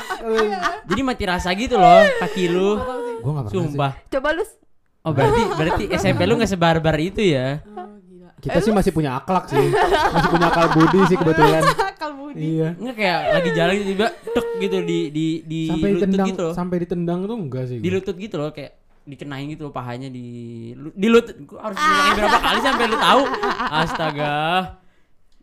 jadi 0.86 1.01
mati 1.01 1.23
rasa 1.23 1.56
gitu 1.56 1.80
loh 1.80 2.04
kaki 2.19 2.43
lu. 2.47 2.75
gua 3.23 3.32
nggak 3.32 3.45
pernah 3.47 3.63
Sumpah. 3.63 3.91
Coba 4.10 4.30
lu 4.32 4.43
Oh 5.01 5.12
berarti 5.13 5.41
berarti 5.56 5.84
SMP 5.95 6.25
lu 6.25 6.36
nggak 6.36 6.51
sebarbar 6.51 6.97
itu 6.97 7.21
ya? 7.21 7.62
Oh, 7.63 7.95
gila. 7.95 8.30
kita 8.41 8.58
sih 8.60 8.73
masih 8.73 8.91
punya 8.91 9.15
akhlak 9.15 9.45
sih 9.47 9.65
masih 10.13 10.30
punya 10.30 10.47
akal 10.49 10.67
budi 10.73 10.99
sih 11.06 11.15
kebetulan 11.15 11.62
Kalbudi. 11.95 12.39
iya 12.60 12.69
Enggak 12.75 12.95
kayak 12.97 13.19
lagi 13.32 13.49
jalan 13.54 13.73
tiba-tiba 13.80 14.08
tek 14.36 14.47
gitu 14.60 14.78
di 14.82 14.99
di 15.10 15.25
di 15.45 15.60
sampai 15.71 15.88
lutut 15.88 16.01
ditendang 16.04 16.28
gitu 16.28 16.41
loh. 16.43 16.54
sampai 16.54 16.78
ditendang 16.84 17.19
tuh 17.23 17.38
enggak 17.39 17.63
sih 17.69 17.78
Di 17.80 17.88
lutut 17.88 18.15
gitu 18.17 18.36
loh 18.36 18.51
kayak 18.51 18.71
dikenain 19.06 19.46
gitu 19.46 19.70
loh 19.70 19.74
pahanya 19.74 20.10
di 20.10 20.26
di 20.74 21.08
lutut 21.08 21.38
gua 21.46 21.70
harus 21.70 21.78
bilangin 21.78 22.13
berapa 22.18 22.39
kali 22.41 22.60
sampai 22.65 22.86
lu 22.89 22.98
tahu? 22.98 23.22
Astaga. 23.70 24.38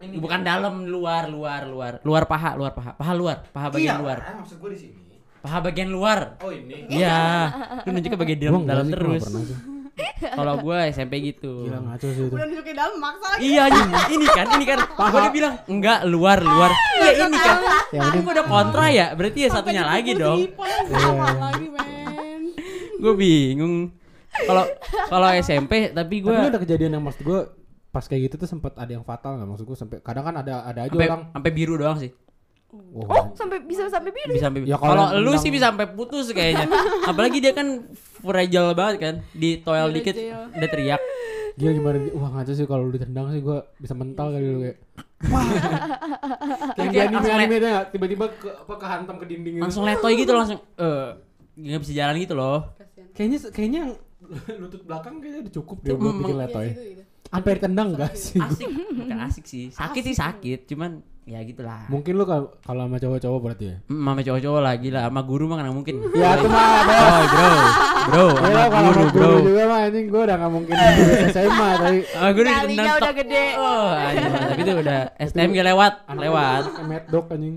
Bukan 0.03 0.41
dalam 0.43 0.75
luar 0.91 1.31
luar 1.31 1.63
luar. 1.71 1.93
Luar 2.03 2.27
paha 2.27 2.59
luar 2.59 2.75
paha. 2.75 2.91
Paha 2.99 3.13
luar 3.15 3.37
paha 3.55 3.67
bagian 3.71 4.03
luar. 4.03 4.19
maksud 4.43 4.59
gua 4.59 4.71
di 4.75 4.79
sini. 4.83 4.99
Paha 5.39 5.59
bagian 5.63 5.95
luar. 5.95 6.43
Oh 6.43 6.51
ini. 6.51 6.91
Iya. 6.91 7.23
Lu 7.87 7.91
nunjuk 7.95 8.11
ke 8.15 8.19
bagian 8.19 8.39
dalam, 8.43 8.63
dalam 8.67 8.87
terus. 8.91 9.23
kalau 10.23 10.55
gua 10.59 10.91
SMP 10.91 11.23
gitu. 11.23 11.71
Gila 11.71 11.79
ngaco 11.87 12.07
sih 12.11 12.25
itu. 12.27 12.35
Udah 12.35 12.47
nunjukin 12.51 12.75
dalam 12.75 12.97
maksa 12.99 13.27
lagi. 13.37 13.41
iya 13.47 13.63
ini, 13.69 13.81
ini 14.19 14.27
kan 14.27 14.47
ini 14.59 14.65
kan. 14.67 14.79
Gua 14.91 15.19
udah 15.23 15.33
bilang 15.35 15.55
enggak 15.71 15.99
luar 16.11 16.39
luar. 16.43 16.71
Iya 16.99 17.11
ini 17.31 17.39
kan. 17.39 17.57
Ini 17.95 18.07
ini 18.11 18.19
gua 18.27 18.33
udah 18.43 18.47
kontra 18.51 18.85
ya. 18.91 19.07
Berarti 19.15 19.39
ya 19.47 19.49
satunya 19.55 19.87
lagi 19.87 20.19
dong. 20.19 20.51
Sama 20.91 21.31
lagi, 21.39 21.67
men. 21.71 21.92
Gue 23.03 23.13
bingung. 23.13 23.91
Kalau 24.33 24.65
kalau 25.09 25.29
SMP 25.37 25.91
tapi 25.91 26.23
Tapi 26.23 26.25
gue 26.25 26.49
ada 26.49 26.57
kejadian 26.57 26.95
yang 26.95 27.03
maksud 27.03 27.21
gue 27.21 27.41
pas 27.91 28.01
kayak 28.01 28.23
gitu 28.27 28.35
tuh 28.39 28.49
sempat 28.49 28.73
ada 28.75 28.89
yang 28.89 29.03
fatal 29.03 29.37
nggak? 29.37 29.49
Maksud 29.51 29.65
gue 29.65 29.77
sampai 29.77 29.97
kadang 30.01 30.25
kan 30.25 30.35
ada 30.39 30.65
ada 30.65 30.81
aja 30.83 30.89
sampai 30.89 31.07
orang. 31.07 31.23
sampai 31.29 31.51
biru 31.51 31.75
doang 31.75 31.99
sih. 31.99 32.11
Wah, 32.73 33.05
Oh, 33.05 33.25
sampai 33.37 33.61
bisa 33.61 33.85
sampai 33.87 34.09
biru. 34.11 34.33
bisa 34.33 34.49
sampai 34.49 34.65
Ya, 34.65 34.81
kalau 34.81 35.13
lu 35.21 35.37
sih 35.37 35.53
bisa 35.53 35.69
sampai 35.69 35.85
putus 35.87 36.33
kayaknya. 36.33 36.73
Apalagi 37.11 37.37
dia 37.37 37.53
kan 37.53 37.85
fragile 38.17 38.73
banget 38.73 38.97
kan 38.97 39.15
di 39.31 39.61
toel 39.61 39.93
dikit 39.93 40.17
Fragile. 40.17 40.57
udah 40.57 40.69
teriak. 40.71 41.01
Gila 41.53 41.69
gimana 41.71 41.97
wah 42.17 42.31
ngaco 42.33 42.53
sih 42.57 42.65
kalau 42.65 42.89
lu 42.89 42.97
ditendang 42.97 43.29
sih 43.29 43.45
gue 43.45 43.59
bisa 43.77 43.93
mental 43.93 44.33
kali 44.33 44.47
lu 44.47 44.61
kayak. 44.65 44.79
Wah. 45.29 45.45
Kayak 46.73 46.89
di 46.89 46.99
anime 46.99 47.29
anime 47.29 47.57
tiba-tiba 47.93 48.25
ke 48.33 48.49
apa 48.49 48.75
kehantam 48.75 49.21
ke 49.21 49.27
dinding 49.29 49.55
gitu. 49.55 49.63
langsung 49.63 49.85
letoy 49.85 50.17
gitu 50.17 50.33
langsung 50.33 50.59
eh 50.75 51.13
nggak 51.53 51.81
bisa 51.85 51.93
jalan 51.93 52.17
gitu 52.17 52.33
loh. 52.33 52.73
Kayaknya 53.13 53.39
kayaknya 53.49 53.79
yang 53.81 53.93
lutut 54.63 54.83
belakang 54.83 55.19
kayaknya 55.19 55.41
udah 55.43 55.55
cukup 55.55 55.77
dia 55.81 55.91
Tuh, 55.91 55.97
buat 55.97 56.15
bikin 56.17 56.35
Iya, 56.35 56.43
letoy 56.43 56.67
itu, 56.69 56.83
itu. 56.93 57.03
Sampai 57.25 57.53
tendang 57.57 57.89
gak 57.93 58.13
sih? 58.13 58.37
asik 58.39 58.69
bukan 58.99 59.19
asik 59.23 59.45
sih 59.45 59.65
sakit 59.69 60.03
sih 60.05 60.15
sakit 60.15 60.61
cuman 60.67 60.91
ya 61.23 61.39
gitulah 61.41 61.87
Mungkin 61.87 62.13
lu 62.13 62.25
kalau 62.25 62.51
kalau 62.61 62.83
sama 62.83 62.99
cowok-cowok 62.99 63.39
berarti 63.41 63.65
ya. 63.65 63.77
Mm, 63.87 64.03
sama 64.03 64.21
cowok-cowok 64.21 64.61
lah 64.61 64.75
gila 64.75 65.01
sama 65.03 65.21
guru 65.23 65.45
mah 65.47 65.57
nggak 65.57 65.71
mungkin 65.73 65.95
Ya 66.13 66.29
itu 66.35 66.47
mah 66.47 66.67
bro 67.31 67.47
bro 68.05 68.27
Ya 68.27 68.53
sama 68.59 68.67
kalau 68.69 68.91
guru 68.91 68.93
sama 68.93 69.07
bro 69.09 69.23
guru 69.23 69.39
juga 69.47 69.63
mah 69.65 69.81
anjing 69.83 70.07
gue 70.07 70.21
udah 70.21 70.37
gak 70.37 70.53
mungkin 70.53 70.75
SMA 71.31 71.69
tapi 71.79 71.99
sama 72.05 72.31
guru 72.33 72.47
ditendang 72.49 72.87
udah 72.93 73.01
tok. 73.01 73.15
gede. 73.17 73.45
oh 73.55 73.89
anjing, 73.95 74.33
tapi 74.45 74.61
itu 74.61 74.73
udah 74.77 75.01
STM 75.23 75.49
gak 75.53 75.67
lewat 75.69 75.93
lewat 76.13 76.63
Mad 76.83 77.03
dog 77.07 77.27
anjing. 77.29 77.57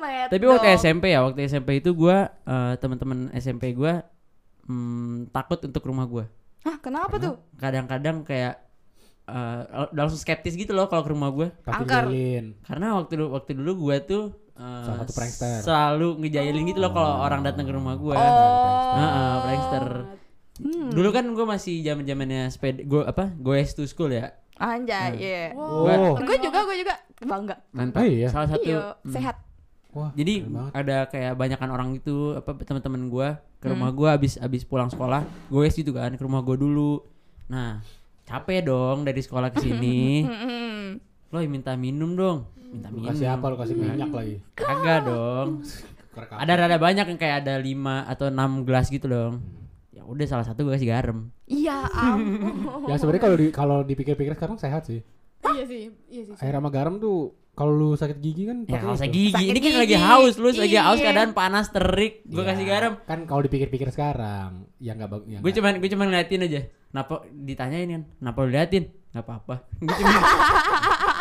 Tapi 0.00 0.44
waktu. 0.44 0.68
SMP 0.76 1.04
ya 1.08 1.20
waktu 1.20 1.40
SMP 1.44 1.78
itu 1.78 1.90
gua 1.92 2.16
eh, 2.42 2.72
teman-teman 2.76 3.30
SMP 3.32 3.70
gua 3.70 4.02
hmm, 4.62 5.30
takut 5.30 5.60
untuk 5.60 5.82
rumah 5.82 6.04
gua 6.04 6.24
Hah, 6.60 6.76
kenapa 6.76 7.16
tuh? 7.16 7.40
kadang-kadang 7.54 8.20
kayak 8.20 8.60
eh, 9.24 9.60
udah 9.88 10.02
langsung 10.02 10.18
skeptis 10.18 10.52
gitu 10.52 10.70
loh 10.70 10.86
kalau 10.86 11.00
ke 11.00 11.10
rumah 11.10 11.30
gua 11.30 11.48
Pasti 11.58 11.82
Angker. 11.82 12.04
karena 12.62 12.86
waktu 12.94 13.12
dulu 13.14 13.26
waktu 13.32 13.50
dulu 13.54 13.72
gua 13.82 13.96
tuh 14.00 14.24
eh, 14.52 14.82
Salah 14.82 14.98
satu 15.00 15.12
prankster. 15.12 15.60
selalu 15.62 16.08
ngejailin 16.18 16.64
gitu 16.66 16.78
loh 16.78 16.90
kalau 16.90 17.20
orang 17.20 17.40
datang 17.40 17.62
ke 17.62 17.72
rumah 17.72 17.94
gua 17.94 18.14
Oh. 18.14 18.94
Heeh, 18.94 19.34
prankster 19.40 19.86
Hmm. 20.56 20.92
dulu 20.92 21.08
kan 21.08 21.24
gua 21.32 21.48
masih 21.48 21.80
zaman 21.80 22.04
zamannya 22.04 22.52
sepeda 22.52 22.84
gua 22.84 23.08
apa 23.08 23.32
goes 23.34 23.72
to 23.72 23.84
school 23.84 24.08
ya 24.08 24.36
Anjay, 24.54 25.16
iya. 25.16 25.56
Oh. 25.56 25.88
Gue 26.20 26.36
juga, 26.36 26.60
gue 26.60 26.84
juga 26.84 26.92
bangga. 27.18 27.64
mantap 27.72 27.96
Oh 27.96 28.04
iya? 28.04 28.28
salah 28.28 28.44
satu 28.46 28.60
Iya, 28.60 28.92
hmm. 28.92 29.08
sehat. 29.08 29.36
Wah, 29.90 30.14
Jadi 30.14 30.46
ada 30.70 31.02
kayak 31.04 31.34
banyakan 31.34 31.68
orang 31.68 31.88
itu 31.92 32.32
apa 32.32 32.54
teman-teman 32.56 33.02
gua 33.06 33.28
ke 33.58 33.66
Hmm. 33.66 33.74
rumah 33.74 33.90
gua 33.90 34.08
abis 34.14 34.38
abis 34.38 34.62
pulang 34.62 34.86
sekolah, 34.86 35.22
gue 35.48 35.64
gitu 35.68 35.90
kan 35.90 36.14
ke 36.14 36.22
rumah 36.22 36.40
gua 36.40 36.54
dulu. 36.54 37.02
Nah, 37.46 37.82
capek 38.22 38.62
dong 38.64 39.02
dari 39.02 39.18
sekolah 39.18 39.50
ke 39.50 39.58
sini. 39.58 40.22
Mm-mm. 40.30 41.02
Lo 41.28 41.42
minta 41.44 41.74
minum 41.74 42.14
dong. 42.14 42.38
Minta 42.56 42.86
Lu 42.88 43.02
minum. 43.02 43.10
kasih 43.10 43.26
apa 43.28 43.44
lu 43.46 43.56
kasih 43.56 43.74
minyak 43.74 44.10
lagi. 44.10 44.38
Kagak 44.54 44.98
dong. 45.04 45.66
Ada 46.30 46.52
rada 46.56 46.76
banyak 46.76 47.06
yang 47.06 47.18
kayak 47.18 47.42
ada 47.42 47.54
5 47.56 48.06
atau 48.06 48.26
6 48.28 48.62
gelas 48.62 48.86
gitu 48.86 49.06
dong. 49.06 49.42
Ya 49.90 50.02
udah 50.02 50.26
salah 50.26 50.42
satu 50.42 50.62
gue 50.62 50.74
kasih 50.74 50.86
garam. 50.88 51.34
Iya, 51.44 51.86
ampun. 51.86 52.86
Ya 52.90 52.94
sebenarnya 52.94 53.22
kalau 53.22 53.36
di 53.36 53.46
kalau 53.50 53.78
dipikir-pikir 53.82 54.34
sekarang 54.34 54.54
sehat 54.54 54.86
sih. 54.86 55.02
Iya 55.42 55.64
sih, 55.66 55.82
iya 56.06 56.22
sih. 56.26 56.34
Air 56.38 56.54
sama 56.54 56.70
garam 56.70 56.98
tuh 56.98 57.34
kalau 57.52 57.72
lu 57.72 57.88
sakit 57.92 58.18
gigi 58.18 58.44
kan 58.44 58.64
Ya 58.64 58.78
kalau 58.78 58.94
itu. 58.94 59.00
saya 59.00 59.10
gigi, 59.10 59.30
Sakit 59.30 59.46
ini 59.46 59.58
kan 59.58 59.72
lagi 59.76 59.88
gigi. 59.90 60.00
haus, 60.00 60.34
lu 60.34 60.48
lagi 60.48 60.76
haus 60.76 60.96
Iya. 60.96 61.04
keadaan 61.06 61.30
panas 61.32 61.66
terik, 61.68 62.24
gue 62.24 62.36
Ya, 62.36 62.46
kasih 62.46 62.64
garam. 62.64 62.92
Kan 63.02 63.18
kalau 63.24 63.40
dipikir-pikir 63.42 63.88
sekarang 63.90 64.64
ya 64.76 64.92
enggak 64.92 65.10
bagus. 65.10 65.28
Gue 65.36 65.52
cuman 65.52 65.72
gue 65.76 65.88
cuman 65.88 66.06
ngeliatin 66.08 66.40
aja. 66.42 66.60
Kenapa 66.86 67.14
ditanyain 67.28 67.88
kan? 67.88 68.02
Kenapa 68.16 68.38
lu 68.40 68.50
liatin? 68.50 68.84
Gak 69.10 69.22
apa-apa. 69.22 69.66
Gue 69.80 69.94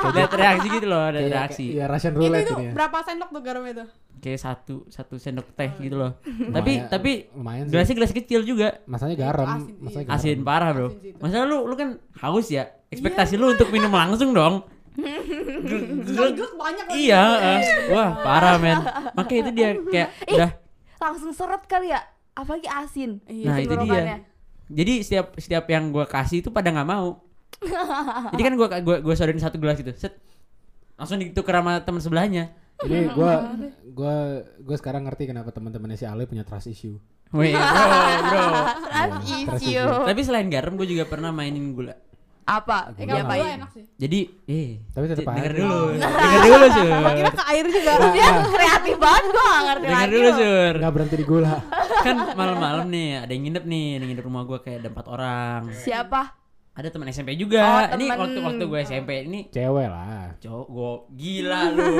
cuma 0.06 0.15
lihat 0.15 0.32
reaksi 0.32 0.68
gitu 0.70 0.88
loh, 0.88 1.02
ada 1.04 1.20
reaksi. 1.20 1.65
Iya 1.74 1.86
Russian 1.86 2.13
Itu 2.13 2.20
roulette 2.22 2.46
itu 2.46 2.54
ini 2.54 2.63
ya. 2.63 2.72
berapa 2.72 2.98
sendok 3.02 3.30
tuh 3.30 3.42
garam 3.42 3.63
itu? 3.65 3.86
Kayak 4.20 4.39
satu 4.39 4.76
satu 4.88 5.15
sendok 5.15 5.48
teh 5.54 5.72
gitu 5.78 5.96
loh. 5.98 6.12
tapi 6.50 6.72
Lumayan- 6.78 6.88
tapi 6.88 7.12
lumayan 7.32 7.65
sih. 7.65 7.72
gelasnya 7.72 7.96
gelas 7.98 8.13
kecil 8.13 8.42
juga. 8.44 8.68
Masanya 8.86 9.15
garam, 9.18 9.48
Asin, 9.60 9.76
masanya 9.78 9.98
iya. 9.98 10.08
garam. 10.08 10.22
Asin 10.22 10.38
parah, 10.39 10.70
Bro. 10.72 10.88
Itu. 10.94 11.18
Masa 11.20 11.44
lu 11.44 11.58
lu 11.63 11.76
kan 11.76 11.89
haus 12.20 12.48
ya? 12.48 12.63
Ekspektasi 12.88 13.34
lu 13.36 13.52
untuk 13.52 13.70
minum 13.70 13.92
langsung 13.92 14.32
dong. 14.32 14.63
Banyak 16.60 16.86
lagi. 16.89 16.99
iya, 16.99 17.23
eh. 17.60 17.62
wah 17.93 18.19
parah 18.19 18.56
men. 18.58 18.80
Makanya 19.15 19.39
itu 19.47 19.52
dia 19.54 19.69
kayak 19.88 20.10
udah 20.34 20.52
Langsung 20.99 21.32
seret 21.32 21.63
kali 21.65 21.95
ya. 21.95 22.04
Apalagi 22.36 22.67
asin. 22.67 23.23
Iya, 23.23 23.47
Nah, 23.47 23.58
itu 23.60 23.75
dia. 23.88 24.04
Jadi 24.69 24.93
setiap 25.02 25.28
setiap 25.39 25.65
yang 25.71 25.89
gua 25.89 26.06
kasih 26.06 26.43
itu 26.43 26.52
pada 26.52 26.69
nggak 26.69 26.89
mau. 26.89 27.23
Jadi 28.36 28.41
kan 28.43 28.54
gua 28.60 28.67
gua 28.84 28.97
gua 28.99 29.13
sodorin 29.15 29.39
satu 29.39 29.58
gelas 29.58 29.80
gitu. 29.80 29.91
Set. 29.95 30.19
Langsung 30.99 31.19
ditukar 31.19 31.63
sama 31.63 31.80
teman 31.82 32.02
sebelahnya. 32.04 32.52
Ini 32.80 33.12
gua 33.12 33.56
gua 33.91 34.43
gua 34.60 34.75
sekarang 34.80 35.08
ngerti 35.08 35.28
kenapa 35.28 35.52
teman-temannya 35.52 35.97
si 35.99 36.06
Ale 36.08 36.28
punya 36.28 36.43
trust 36.43 36.67
issue. 36.71 36.99
Wih, 37.30 37.54
bro, 37.54 37.86
bro. 38.25 38.45
Trust 38.89 39.25
Iya, 39.30 39.38
trust 39.45 39.63
issue. 39.63 39.78
issue. 39.78 40.06
Tapi 40.10 40.21
selain 40.25 40.49
garam 40.49 40.73
gue 40.73 40.88
juga 40.89 41.06
pernah 41.06 41.30
mainin 41.30 41.78
gula. 41.78 41.93
Apa? 42.50 42.78
Eh, 42.90 42.94
Iya, 42.98 43.06
gua 43.06 43.18
Diapain? 43.22 43.58
enak 43.62 43.70
sih. 43.70 43.84
Jadi, 43.94 44.20
eh, 44.44 44.70
Tapi 44.90 45.06
aja. 45.06 45.22
denger 45.22 45.54
dulu. 45.54 45.80
denger 45.94 46.42
dulu, 46.42 46.66
Sur. 46.68 46.90
Kira 47.14 47.32
ke 47.32 47.44
air 47.46 47.66
juga. 47.70 47.92
Dia 48.10 48.28
kreatif 48.44 48.96
banget 48.98 49.24
gue 49.28 49.44
gak 49.44 49.62
ngerti 49.62 49.86
Denger 49.86 50.00
lagi 50.00 50.10
dulu, 50.12 50.26
loh. 50.26 50.36
Sur. 50.36 50.74
Enggak 50.74 50.94
berhenti 50.96 51.16
di 51.16 51.26
gula. 51.26 51.54
Kan 52.00 52.16
malam-malam 52.34 52.86
nih, 52.88 53.10
ada 53.20 53.30
yang 53.30 53.44
nginep 53.46 53.64
nih, 53.64 53.86
ada 53.92 54.02
yang 54.02 54.12
nginep 54.12 54.26
rumah 54.26 54.42
gue 54.44 54.58
kayak 54.60 54.78
ada 54.80 54.90
empat 54.90 55.06
orang. 55.06 55.62
Siapa? 55.72 56.22
Ada 56.80 56.89
teman 56.89 57.12
SMP 57.12 57.36
juga. 57.36 57.60
Oh, 57.60 57.84
ini 57.92 58.08
temen. 58.08 58.15
waktu 58.18 58.39
waktu 58.39 58.63
gue 58.63 58.80
SMP 58.82 59.10
ini 59.22 59.52
Cewek 59.52 59.84
lah. 59.86 60.32
cowok 60.39 60.68
gue 60.70 60.92
gila 61.13 61.62
lu. 61.70 61.92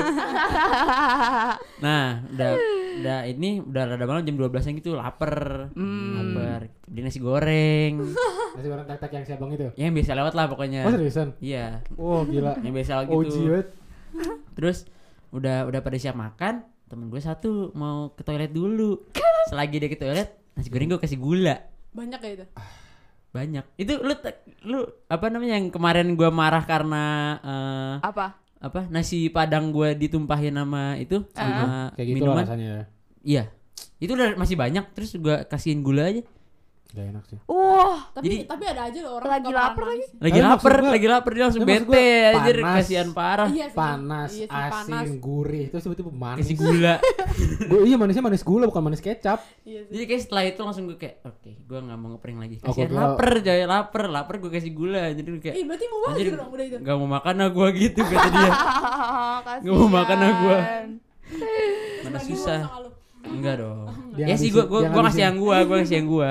Nah, 1.80 2.24
udah 2.26 2.50
udah 3.00 3.18
ini 3.24 3.60
udah 3.60 3.82
rada 3.86 4.04
malam 4.04 4.24
jam 4.24 4.36
12 4.36 4.48
an 4.50 4.72
gitu 4.74 4.90
lapar. 4.92 5.68
Hmm. 5.72 6.16
Lapar. 6.16 6.60
Beli 6.84 7.00
nasi 7.02 7.18
goreng. 7.18 7.92
Nasi 8.56 8.66
goreng 8.66 8.84
tek-tek 8.84 9.10
yang 9.12 9.24
si 9.24 9.32
abang 9.32 9.50
itu. 9.50 9.68
ya, 9.70 9.84
yang 9.84 9.92
biasa 9.92 10.12
lewat 10.12 10.32
lah 10.32 10.46
pokoknya. 10.48 10.82
Oh 10.82 10.90
seriusan? 10.90 11.28
Iya, 11.38 11.84
Oh 11.94 12.24
gila. 12.24 12.56
yang 12.60 12.72
biasa 12.72 13.04
OG 13.04 13.12
gitu. 13.22 13.36
banget. 13.46 13.66
Terus 14.56 14.78
udah 15.30 15.64
udah 15.64 15.80
pada 15.80 15.96
siap 15.96 16.12
makan, 16.14 16.60
temen 16.86 17.06
gue 17.06 17.20
satu 17.20 17.70
mau 17.72 18.10
ke 18.12 18.24
toilet 18.24 18.50
dulu. 18.50 19.04
Selagi 19.46 19.76
dia 19.76 19.88
ke 19.88 19.96
toilet, 19.96 20.28
nasi 20.52 20.68
goreng 20.68 20.88
gue 20.88 20.98
kasih 20.98 21.16
gula 21.16 21.56
Banyak 21.90 22.20
ya 22.20 22.30
itu. 22.34 22.46
Banyak. 23.30 23.64
Itu 23.78 24.02
lu 24.02 24.14
lu 24.66 24.80
apa 25.06 25.26
namanya 25.30 25.56
yang 25.56 25.70
kemarin 25.70 26.14
gue 26.14 26.30
marah 26.30 26.62
karena 26.62 27.04
eh, 27.40 27.94
Apa? 28.02 28.36
apa 28.60 28.84
nasi 28.92 29.32
padang 29.32 29.72
gue 29.72 29.96
ditumpahin 29.96 30.52
sama 30.52 31.00
itu 31.00 31.24
sama 31.32 31.88
Kayak 31.96 32.06
gitu 32.12 32.16
minuman. 32.20 32.44
rasanya 32.44 32.68
ya. 32.68 32.84
Iya. 33.24 33.44
Itu 34.00 34.12
udah 34.16 34.36
masih 34.36 34.56
banyak 34.56 34.84
terus 34.92 35.16
gue 35.16 35.36
kasihin 35.48 35.80
gula 35.80 36.12
aja. 36.12 36.22
Gak 36.90 37.06
enak 37.06 37.22
sih. 37.24 37.38
Wah, 37.46 38.10
Tapi 38.10 38.24
Jadi- 38.26 38.44
tapi 38.44 38.64
ada 38.66 38.82
aja 38.84 38.98
loh 39.00 39.12
orang 39.16 39.30
Lagi 39.32 39.52
lapar 39.52 39.84
lagi. 39.86 40.04
Lagi 40.12 40.32
Tapi 40.32 40.42
lapar, 40.42 40.72
lagi 40.84 41.06
lapar 41.06 41.30
dia 41.30 41.44
langsung 41.46 41.62
bete 41.62 42.06
anjir 42.28 42.56
panas. 42.58 42.76
kasihan 42.76 43.08
parah. 43.10 43.46
Iya 43.48 43.66
sih. 43.66 43.78
Panas, 43.78 44.28
Iya 44.28 44.38
sih, 44.40 44.46
asin, 44.50 44.90
panas. 44.90 45.08
gurih. 45.16 45.66
Terus 45.70 45.82
tiba-tiba 45.82 46.10
manis. 46.10 46.42
Kasih 46.42 46.56
gula. 46.56 46.94
Gua- 47.70 47.84
iya 47.84 47.94
manisnya 47.94 48.24
manis 48.24 48.42
gula 48.42 48.64
bukan 48.66 48.82
manis 48.82 48.98
kecap. 48.98 49.38
Iya 49.62 49.86
sih. 49.86 49.92
Jadi 49.92 50.04
kayak 50.04 50.20
setelah 50.20 50.42
itu 50.44 50.60
langsung 50.60 50.84
gue 50.84 50.98
kayak 50.98 51.16
oke, 51.22 51.50
gue 51.54 51.78
nggak 51.80 51.96
mau 51.96 52.08
ngeprank 52.10 52.38
lagi. 52.40 52.56
Oh, 52.58 52.66
Kasihan 52.66 52.88
gua- 52.88 52.98
lapar, 53.06 53.30
coy, 53.38 53.60
lapar, 53.64 54.02
lapar 54.08 54.34
gue 54.36 54.50
kasih 54.50 54.72
gula. 54.72 55.04
Jadi 55.08 55.28
gue 55.28 55.40
kayak 55.40 55.56
Ih, 55.56 55.64
berarti 55.64 55.84
mau 55.86 55.98
banget 56.02 56.18
gitu 56.20 56.36
dong 56.36 56.50
udah 56.50 56.64
itu. 56.66 56.76
Gak 56.80 56.96
mau 56.96 57.08
makan 57.08 57.34
ah 57.36 57.48
gue 57.48 57.68
gitu 57.78 58.00
kata 58.02 58.28
dia. 58.28 58.50
kasihan. 59.46 59.62
Gak 59.62 59.74
mau 59.76 59.88
makan 59.88 60.16
ah 60.18 60.32
gua. 60.36 60.58
Mana 62.02 62.18
susah. 62.18 62.60
Gua. 63.22 63.30
Enggak 63.30 63.54
dong. 63.56 63.78
Dia 64.10 64.24
ya 64.24 64.34
sih 64.34 64.48
ngabisin- 64.48 64.52
gue 64.52 64.64
gue 64.66 64.80
dia 64.80 64.88
gue 64.88 64.90
kasih 64.90 65.00
ngabisin. 65.02 65.22
yang 65.22 65.36
gue, 65.36 65.56
gue 65.60 65.76
kasih 65.78 65.94
yang 65.94 66.08
gue. 66.08 66.30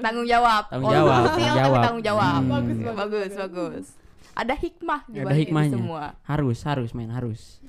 Tanggung 0.00 0.26
jawab. 0.26 0.62
Tanggung 0.66 0.88
Oh, 0.88 0.94
jawab, 0.94 1.20
kecil 1.20 1.30
tanggung 1.30 1.58
jawab. 1.60 1.82
tanggung 1.82 2.04
jawab. 2.04 2.30
Hmm. 2.36 2.50
Bagus, 2.50 2.78
bagus, 2.78 2.94
bagus, 2.94 3.34
bagus, 3.36 3.86
Ada 4.32 4.54
hikmah 4.56 5.00
di 5.04 5.16
Ada 5.18 5.34
hikmahnya. 5.36 5.76
semua. 5.76 6.02
Harus, 6.22 6.58
harus 6.62 6.90
main 6.90 7.10
harus. 7.10 7.60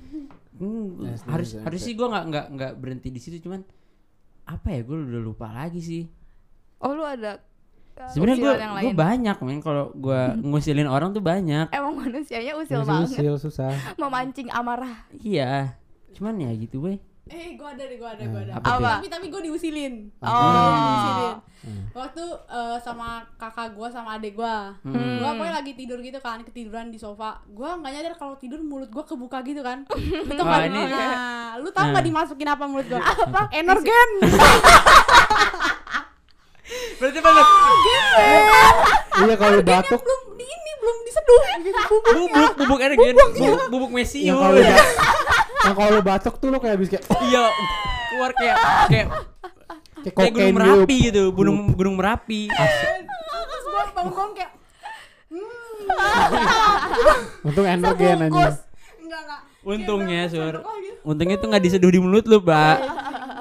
Hmm, 0.53 1.01
Yes, 1.01 1.25
harus 1.25 1.47
yes, 1.47 1.57
yes. 1.57 1.63
harus 1.63 1.79
sih 1.81 1.93
gue 1.93 2.05
nggak 2.05 2.25
nggak 2.27 2.45
nggak 2.51 2.71
berhenti 2.77 3.09
di 3.09 3.17
situ 3.17 3.41
cuman 3.41 3.65
apa 4.43 4.67
ya 4.69 4.81
gue 4.81 4.93
udah 4.95 5.21
lupa 5.21 5.49
lagi 5.49 5.79
sih. 5.79 6.03
Oh, 6.77 6.91
lu 6.91 7.01
ada 7.01 7.41
uh, 7.97 8.05
Sebenarnya 8.07 8.37
gue 8.37 8.53
gue 8.55 8.69
lain. 8.87 8.95
banyak 8.95 9.37
men 9.39 9.57
kalau 9.59 9.89
gue 9.91 10.21
ngusilin 10.47 10.85
orang 10.85 11.11
tuh 11.11 11.19
banyak. 11.19 11.65
Emang 11.67 11.97
manusianya 11.97 12.53
usil 12.55 12.77
Usil, 12.77 12.87
banget. 12.87 13.09
usil 13.11 13.35
susah. 13.41 13.73
Memancing 13.99 14.49
amarah. 14.49 15.09
Iya. 15.15 15.73
Cuman 16.13 16.37
ya 16.37 16.53
gitu 16.53 16.83
weh. 16.83 17.01
Eh, 17.23 17.53
gua 17.53 17.71
ada 17.71 17.83
deh, 17.83 17.95
gua 17.95 18.11
ada, 18.11 18.23
gua 18.25 18.41
ada. 18.41 18.53
Apa? 18.57 18.97
Tapi 18.97 19.07
tapi 19.07 19.25
gua 19.27 19.39
diusilin. 19.39 20.09
Oh. 20.19 20.31
Diusilin. 20.81 21.35
Hmm. 21.61 21.83
Waktu 21.93 22.23
eh, 22.49 22.77
sama 22.79 23.07
kakak 23.35 23.71
gua 23.71 23.87
sama 23.87 24.17
adik 24.17 24.33
gua. 24.33 24.73
Hmm. 24.81 25.17
Gua 25.17 25.31
pokoknya 25.33 25.55
lagi 25.55 25.71
tidur 25.73 25.99
gitu 25.99 26.17
kan, 26.17 26.41
ketiduran 26.41 26.89
di 26.89 26.97
sofa. 26.97 27.39
Gua 27.47 27.77
nggak 27.77 27.91
nyadar 27.93 28.13
kalau 28.15 28.35
tidur 28.35 28.59
mulut 28.59 28.89
gua 28.89 29.05
kebuka 29.05 29.39
gitu 29.43 29.61
kan. 29.61 29.85
Lu 30.27 30.33
tau 30.33 30.49
ini- 30.61 30.89
Nah, 30.89 31.55
lu 31.55 31.69
tau 31.69 31.85
Nah. 31.85 31.91
nggak 31.93 32.05
dimasukin 32.05 32.49
apa 32.49 32.63
mulut 32.65 32.87
gua? 32.87 32.99
Apa? 33.05 33.41
Energen. 33.51 34.09
Berarti 36.97 37.19
banget. 37.19 37.45
Iya 39.21 39.35
kalau 39.35 39.59
batuk, 39.61 40.01
belum 40.01 40.21
di 40.33 40.45
ini 40.45 40.71
belum 40.79 40.97
diseduh 41.03 41.41
gitu. 41.59 41.81
Bubuk. 41.83 42.11
Bubuk, 42.11 42.51
bubuk 42.57 42.79
energen, 42.79 43.13
bubuk, 43.13 43.59
bubuk 43.69 43.89
yang 43.89 43.97
mesiu. 43.97 44.35
kalau 44.35 44.55
yang 45.61 45.75
kalau 45.77 45.89
lu 45.93 46.01
batuk 46.01 46.35
tuh 46.41 46.47
lu 46.49 46.57
kayak 46.57 46.75
habis 46.79 46.89
kayak 46.89 47.03
Iya, 47.21 47.43
keluar 48.09 48.31
kayak 48.33 48.55
kayak 48.89 49.07
kayak 50.01 50.13
kayak 50.17 50.31
gunung 50.33 50.49
gitu. 50.49 50.57
merapi 50.57 50.95
gitu, 51.09 51.23
gunung 51.31 51.57
gunung 51.77 51.95
merapi. 51.97 52.41
Terus 52.49 53.63
gua 53.69 53.83
bangun-bangun 53.93 54.33
kayak 54.33 54.51
Untung 57.41 57.65
energen 57.67 58.17
aja. 58.21 58.29
Enggak 58.31 58.51
enggak. 59.01 59.41
Untungnya, 59.61 60.21
Sur. 60.29 60.55
gitu. 60.61 60.97
Untungnya 61.05 61.37
tuh 61.37 61.47
nggak 61.49 61.63
diseduh 61.63 61.91
di 61.93 61.99
mulut 62.01 62.25
lu, 62.25 62.41
Pak. 62.41 62.77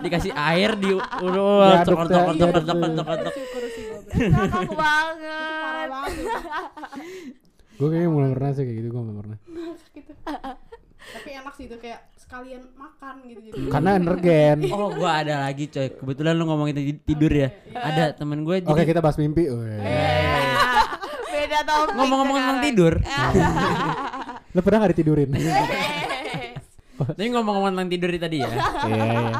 Dikasih 0.00 0.33
air 0.33 0.76
di 0.80 0.96
Diaduk 0.96 1.04
tok 1.85 2.09
tok 2.09 2.37
tok 2.40 2.50
tok 2.52 2.64
tok 2.64 3.18
tok 3.20 3.37
banget. 4.76 5.88
Gue 7.80 7.88
kayaknya 7.88 8.09
belum 8.12 8.30
pernah 8.37 8.50
sih 8.52 8.64
kayak 8.68 8.76
gitu, 8.76 8.88
gue 8.92 9.00
belum 9.00 9.16
pernah. 9.24 9.38
gitu 9.96 10.12
tapi 11.00 11.28
enak 11.32 11.54
sih 11.56 11.64
itu 11.66 11.76
kayak 11.80 12.00
sekalian 12.14 12.62
makan 12.78 13.14
gitu 13.26 13.40
jadi 13.50 13.72
Karena 13.72 13.90
energen. 13.98 14.56
Oh, 14.76 14.92
gua 14.94 15.24
ada 15.24 15.48
lagi 15.48 15.66
coy. 15.66 15.88
Kebetulan 15.90 16.38
lu 16.38 16.44
ngomongin 16.46 16.74
tadi 16.78 16.92
tidur 17.02 17.32
ya. 17.32 17.48
Ada 17.74 18.14
temen 18.14 18.46
gue 18.46 18.62
Oke, 18.68 18.86
kita 18.86 19.02
bahas 19.02 19.18
mimpi. 19.18 19.50
Weh. 19.50 19.80
beda 21.30 21.64
topik 21.64 21.94
ngomong-ngomong 21.96 22.36
tentang 22.36 22.60
tidur. 22.62 22.94
Lo 24.54 24.60
pernah 24.60 24.78
gak 24.84 24.92
ditidurin? 24.94 25.30
Tapi 27.00 27.22
ngomong-ngomong 27.34 27.70
tentang 27.74 27.90
tidur 27.90 28.10
tadi 28.14 28.36
ya. 28.44 28.50
Iya, 28.86 29.04
iya. 29.10 29.32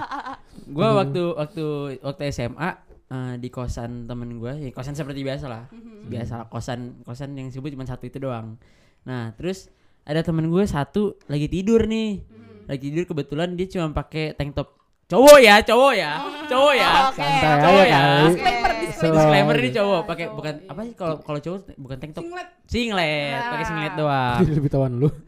Gua 0.71 0.89
waktu 0.99 1.23
waktu 1.35 1.65
waktu 2.03 2.23
SMA 2.35 2.71
eh, 3.11 3.35
di 3.39 3.49
kosan 3.53 4.07
temen 4.11 4.39
gue, 4.39 4.53
ya 4.67 4.71
kosan 4.71 4.95
seperti 4.95 5.23
biasa 5.27 5.47
lah, 5.51 5.65
biasa 6.07 6.33
lah 6.43 6.47
kosan 6.47 7.03
kosan 7.03 7.35
yang 7.35 7.51
disebut 7.51 7.75
cuma 7.75 7.87
satu 7.87 8.07
itu 8.07 8.19
doang. 8.23 8.59
Nah 9.07 9.35
terus 9.35 9.71
ada 10.11 10.21
temen 10.21 10.45
gue 10.45 10.65
satu 10.65 11.15
lagi 11.25 11.47
tidur 11.47 11.87
nih, 11.87 12.19
lagi 12.67 12.83
tidur 12.85 13.07
kebetulan 13.07 13.55
dia 13.55 13.67
cuma 13.69 13.95
pakai 13.95 14.35
tank 14.35 14.53
top 14.53 14.75
cowok 15.07 15.39
ya, 15.39 15.59
cowok 15.61 15.93
ya, 15.93 16.13
cowok 16.45 16.73
ya. 16.73 16.91
Oke, 17.09 17.23
Santai 17.37 17.55
oke. 17.65 17.79
aja 17.81 17.85
ya. 17.85 18.01
Disclaimer, 18.21 18.71
Disclaimer 19.11 19.55
aja. 19.55 19.63
ini 19.63 19.71
cowok 19.73 20.01
pakai 20.05 20.25
Oh, 20.25 20.35
bukan 20.35 20.55
apa 20.67 20.81
sih 20.81 20.95
kalau 20.95 21.15
kalau 21.21 21.39
cowok 21.39 21.59
bukan 21.77 21.97
tank 21.97 22.13
top, 22.13 22.23
singlet 22.27 22.49
singlet, 22.67 23.39
pakai 23.41 23.65
singlet 23.65 23.95
doang. 24.01 24.39
Jadi 24.41 24.53
lebih 24.53 24.71
tawan 24.71 24.93
lu. 24.97 25.11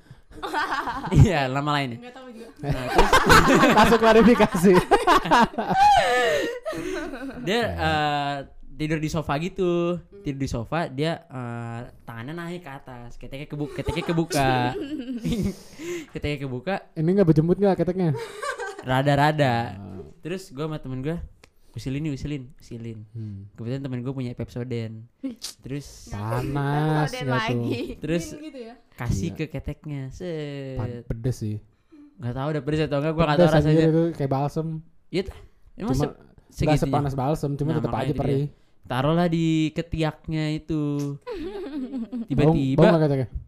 Iya, 1.12 1.46
nama 1.46 1.70
lainnya. 1.72 1.98
nggak 2.00 2.14
tahu 2.14 2.28
juga 2.30 2.48
Nah, 2.62 2.82
terus 2.88 3.10
Masuk 3.78 3.98
klarifikasi. 4.00 4.72
dia 7.42 7.60
eh, 7.68 8.34
tidur 8.82 8.98
di 8.98 9.06
sofa 9.06 9.38
gitu 9.38 9.94
tidur 10.20 10.40
di 10.40 10.48
sofa 10.48 10.90
dia 10.90 11.22
eh, 11.24 11.80
tangannya 12.02 12.34
naik 12.34 12.60
ke 12.60 12.70
atas 12.72 13.14
keteknya 13.14 13.46
kebuka 13.46 13.74
keteknya 13.76 14.04
kebuka 14.04 14.48
keteknya 16.12 16.38
kebuka 16.40 16.74
Ini 16.92 17.08
gak 17.14 17.28
berjemput 17.28 17.56
gak 17.56 17.78
keteknya? 17.78 18.10
rada-rada 18.82 19.78
terus 20.18 20.50
gue 20.50 20.58
sama 20.60 20.76
temen 20.76 20.98
gue 21.00 21.14
usilin 21.72 22.02
nih 22.02 22.12
usilin 22.12 22.42
usilin 22.56 22.98
Hmm. 23.08 23.46
kebetulan 23.54 23.80
temen 23.80 23.98
gue 24.00 24.10
punya 24.10 24.34
pepsoden 24.34 25.06
terus 25.62 26.10
Panas 26.10 27.08
tuh? 27.08 27.22
lagi 27.24 27.96
terus 27.96 28.28
gitu 28.30 28.58
ya 28.60 28.74
kasih 28.92 29.30
Iya. 29.30 29.38
ke 29.38 29.44
keteknya 29.48 30.02
Pan- 30.04 30.12
set 30.12 31.06
Pedes 31.06 31.36
sih. 31.38 31.56
nggak 32.14 32.34
tahu 32.34 32.48
udah 32.50 32.62
pedes 32.62 32.80
atau 32.82 32.98
enggak 32.98 33.12
gue 33.12 33.22
nggak 33.24 33.38
tahu 33.40 33.48
rasanya 33.48 33.82
itu 33.84 34.02
kayak 34.12 34.30
balsem. 34.30 34.66
iya 35.08 35.22
emang 35.74 35.90
Cuma 35.92 36.04
se- 36.04 36.18
Gak 36.52 36.52
segitunya 36.52 36.82
sepanas 36.84 37.14
balsem, 37.14 37.50
cuma 37.54 37.70
Nah, 37.70 37.76
tetap 37.80 37.94
aja 37.94 38.04
itu 38.04 38.12
dia. 38.12 38.20
perih. 38.20 38.44
Taruhlah 38.86 39.28
di 39.30 39.70
ketiaknya 39.72 40.52
itu. 40.56 41.16
Tiba-tiba 42.28 42.88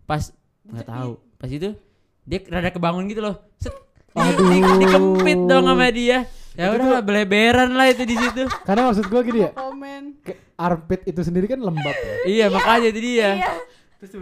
pas 0.05 0.33
nggak 0.65 0.87
tahu. 0.89 1.13
Pas 1.37 1.51
itu 1.51 1.77
dia 2.25 2.39
rada 2.49 2.71
kebangun 2.73 3.05
gitu 3.11 3.21
loh. 3.21 3.37
Set 3.61 3.75
Aduh. 4.15 4.47
di, 4.47 4.59
dikempit 4.87 5.39
dong 5.51 5.67
sama 5.67 5.91
dia. 5.91 6.25
Ya 6.55 6.71
udah 6.71 6.87
lah 6.99 7.03
beleberan 7.03 7.75
lah 7.75 7.91
itu 7.91 8.07
di 8.07 8.15
situ. 8.15 8.47
Karena 8.69 8.87
maksud 8.87 9.11
gue 9.11 9.21
gini 9.27 9.41
ya, 9.43 9.51
komen. 9.51 10.23
armpit 10.55 11.03
itu 11.11 11.19
sendiri 11.27 11.51
kan 11.51 11.59
lembab 11.59 11.91
ya. 11.99 12.15
iya 12.31 12.47
makanya 12.47 12.95
itu 12.95 13.01
dia. 13.03 13.31
Iya. 13.43 13.53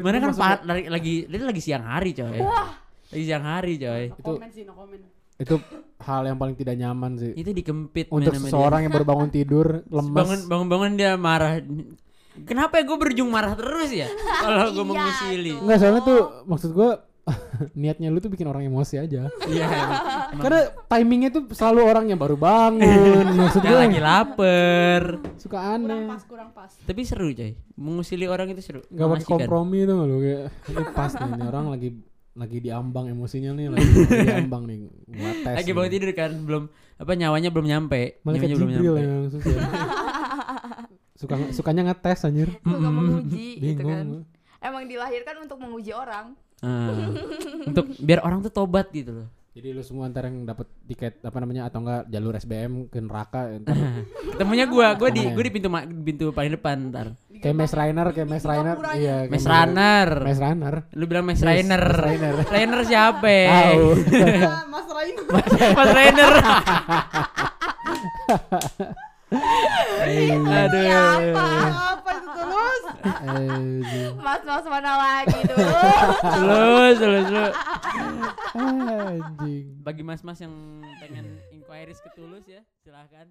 mana 0.00 0.16
kan 0.16 0.32
lagi, 0.64 0.88
lagi 0.88 1.14
dia 1.28 1.44
lagi 1.44 1.60
siang 1.60 1.84
hari 1.84 2.16
coy. 2.16 2.40
Lagi 3.12 3.24
siang 3.28 3.44
hari 3.44 3.76
coy. 3.76 4.04
No 4.08 4.16
Itu- 4.16 4.36
komen 4.40 4.48
sih 4.48 4.64
no 4.64 4.72
komen 4.72 5.11
Itu 5.42 5.58
hal 5.98 6.22
yang 6.24 6.34
paling 6.34 6.54
tidak 6.54 6.74
nyaman 6.74 7.14
sih. 7.14 7.30
itu 7.32 7.50
dikempit 7.50 8.06
Untuk 8.08 8.30
dia. 8.30 8.40
seseorang 8.40 8.82
yang 8.82 8.90
baru 8.90 9.06
bangun 9.06 9.30
tidur, 9.36 9.82
bangun 9.84 10.10
lemes. 10.10 10.42
bangun 10.44 10.66
bangun 10.68 10.92
dia 10.94 11.14
marah 11.14 11.62
kenapa 12.42 12.80
ya 12.80 12.84
gue 12.84 12.96
berujung 12.96 13.28
marah 13.28 13.52
terus 13.52 13.92
ya 13.92 14.08
kalau 14.40 14.72
gue 14.72 14.80
Iya 14.80 14.88
mengusili 14.88 15.50
tuh. 15.52 15.60
Enggak, 15.60 15.78
soalnya 15.78 16.02
tuh 16.02 16.20
maksud 16.44 16.70
gue 16.72 16.90
niatnya 17.78 18.10
lu 18.10 18.18
tuh 18.18 18.26
bikin 18.26 18.44
orang 18.44 18.66
emosi 18.66 18.98
aja. 18.98 19.30
iya 19.46 19.66
Karena 20.34 20.60
timingnya 20.88 21.30
tuh 21.30 21.46
selalu 21.50 21.80
orang 21.84 22.04
yang 22.08 22.18
baru 22.18 22.34
bangun. 22.34 23.22
maksud 23.38 23.60
dia 23.60 23.70
gue 23.70 23.78
lagi 23.80 24.00
lapar 24.02 25.02
suka 25.36 25.54
kurang 25.54 25.86
aneh. 25.86 26.02
pas 26.08 26.22
kurang 26.24 26.48
pas 26.50 26.70
tapi 26.80 27.00
seru 27.02 27.30
coy 27.30 27.54
mengusili 27.74 28.26
orang 28.26 28.50
itu 28.50 28.58
seru 28.60 28.82
Gak 28.84 29.06
pakai 29.08 29.26
kompromi 29.28 29.84
tuh 29.84 30.02
lu 30.02 30.18
kayak 30.18 30.50
ini 30.66 30.82
pas 30.90 31.10
nih, 31.12 31.42
orang 31.44 31.66
lagi 31.68 31.88
lagi 32.32 32.64
diambang 32.64 33.12
emosinya 33.12 33.52
nih 33.52 33.68
lagi, 33.68 33.84
lagi 33.92 34.24
diambang 34.32 34.64
nih 34.64 34.76
gua 34.88 35.32
tes 35.44 35.56
lagi 35.60 35.70
bangun 35.76 35.90
tidur 35.92 36.10
kan 36.16 36.32
belum 36.32 36.64
apa 37.02 37.12
nyawanya 37.18 37.50
belum 37.50 37.66
nyampe. 37.66 38.22
Malaikat 38.22 38.46
nyawanya 38.54 38.58
belum 38.62 38.72
nyampe. 38.72 39.00
yang 39.02 39.24
susah. 39.28 39.52
Suka 41.20 41.34
sukanya 41.54 41.82
ngetes 41.90 42.24
anjir. 42.26 42.48
Suka 42.62 42.88
menguji 42.90 43.48
gitu 43.58 43.82
kan. 43.82 44.06
Emang 44.62 44.86
dilahirkan 44.86 45.42
untuk 45.42 45.58
menguji 45.58 45.90
orang. 45.90 46.38
Ah, 46.62 47.10
untuk 47.70 47.90
biar 47.98 48.22
orang 48.22 48.38
tuh 48.46 48.54
tobat 48.54 48.86
gitu 48.94 49.10
loh. 49.10 49.28
Jadi 49.52 49.68
lu 49.76 49.82
semua 49.84 50.08
ntar 50.08 50.30
yang 50.32 50.48
dapat 50.48 50.64
tiket 50.88 51.20
apa 51.20 51.36
namanya 51.36 51.68
atau 51.68 51.84
enggak 51.84 52.08
jalur 52.08 52.32
SBM 52.32 52.88
ke 52.88 53.04
neraka 53.04 53.52
ntar 53.60 53.76
ketemunya 54.32 54.64
gua 54.64 54.96
gua 54.96 55.12
di 55.12 55.28
gua 55.28 55.44
di 55.44 55.52
pintu 55.52 55.68
ma- 55.68 55.84
pintu 55.84 56.32
paling 56.32 56.56
depan 56.56 56.88
ntar 56.88 57.06
kayak 57.42 57.56
Mes 57.56 57.72
Rainer 57.72 58.06
kayak 58.08 58.28
Mes 58.28 58.40
Rainer. 58.40 58.76
iya 58.94 59.16
kayak 59.20 59.30
Mes 59.30 59.44
Runner 59.44 60.08
Mes 60.22 60.38
Runner 60.38 60.74
lu 60.92 61.04
bilang 61.04 61.24
Mes 61.24 61.36
Mes- 61.36 61.44
Rainer 61.44 61.82
Rainer. 61.82 62.34
Rainer 62.44 62.80
siapa? 62.82 63.26
Tahu. 63.26 63.86
Ah, 64.40 64.62
Mas 64.64 64.86
Rain 64.96 65.14
Mas 65.74 65.90
Rainer. 65.90 66.32
Iya, 70.02 70.36
aduh 70.36 70.84
apa? 71.72 72.10
Itu 72.12 72.30
tulus 72.36 72.82
Eh, 73.02 74.12
mas 74.16 74.42
mas 74.42 74.64
mana 74.64 74.92
lagi 74.94 75.38
tuh 75.42 75.56
terus 75.56 76.96
terus 76.96 77.24
terus. 77.26 77.54
Anjing. 78.52 79.64
Bagi 79.80 80.02
mas-mas 80.04 80.38
yang 80.38 80.54
pengen 81.00 81.40
inquiries 81.50 81.98
ke 81.98 82.10
tulus 82.12 82.44
ya 82.44 82.60
silahkan 82.78 83.26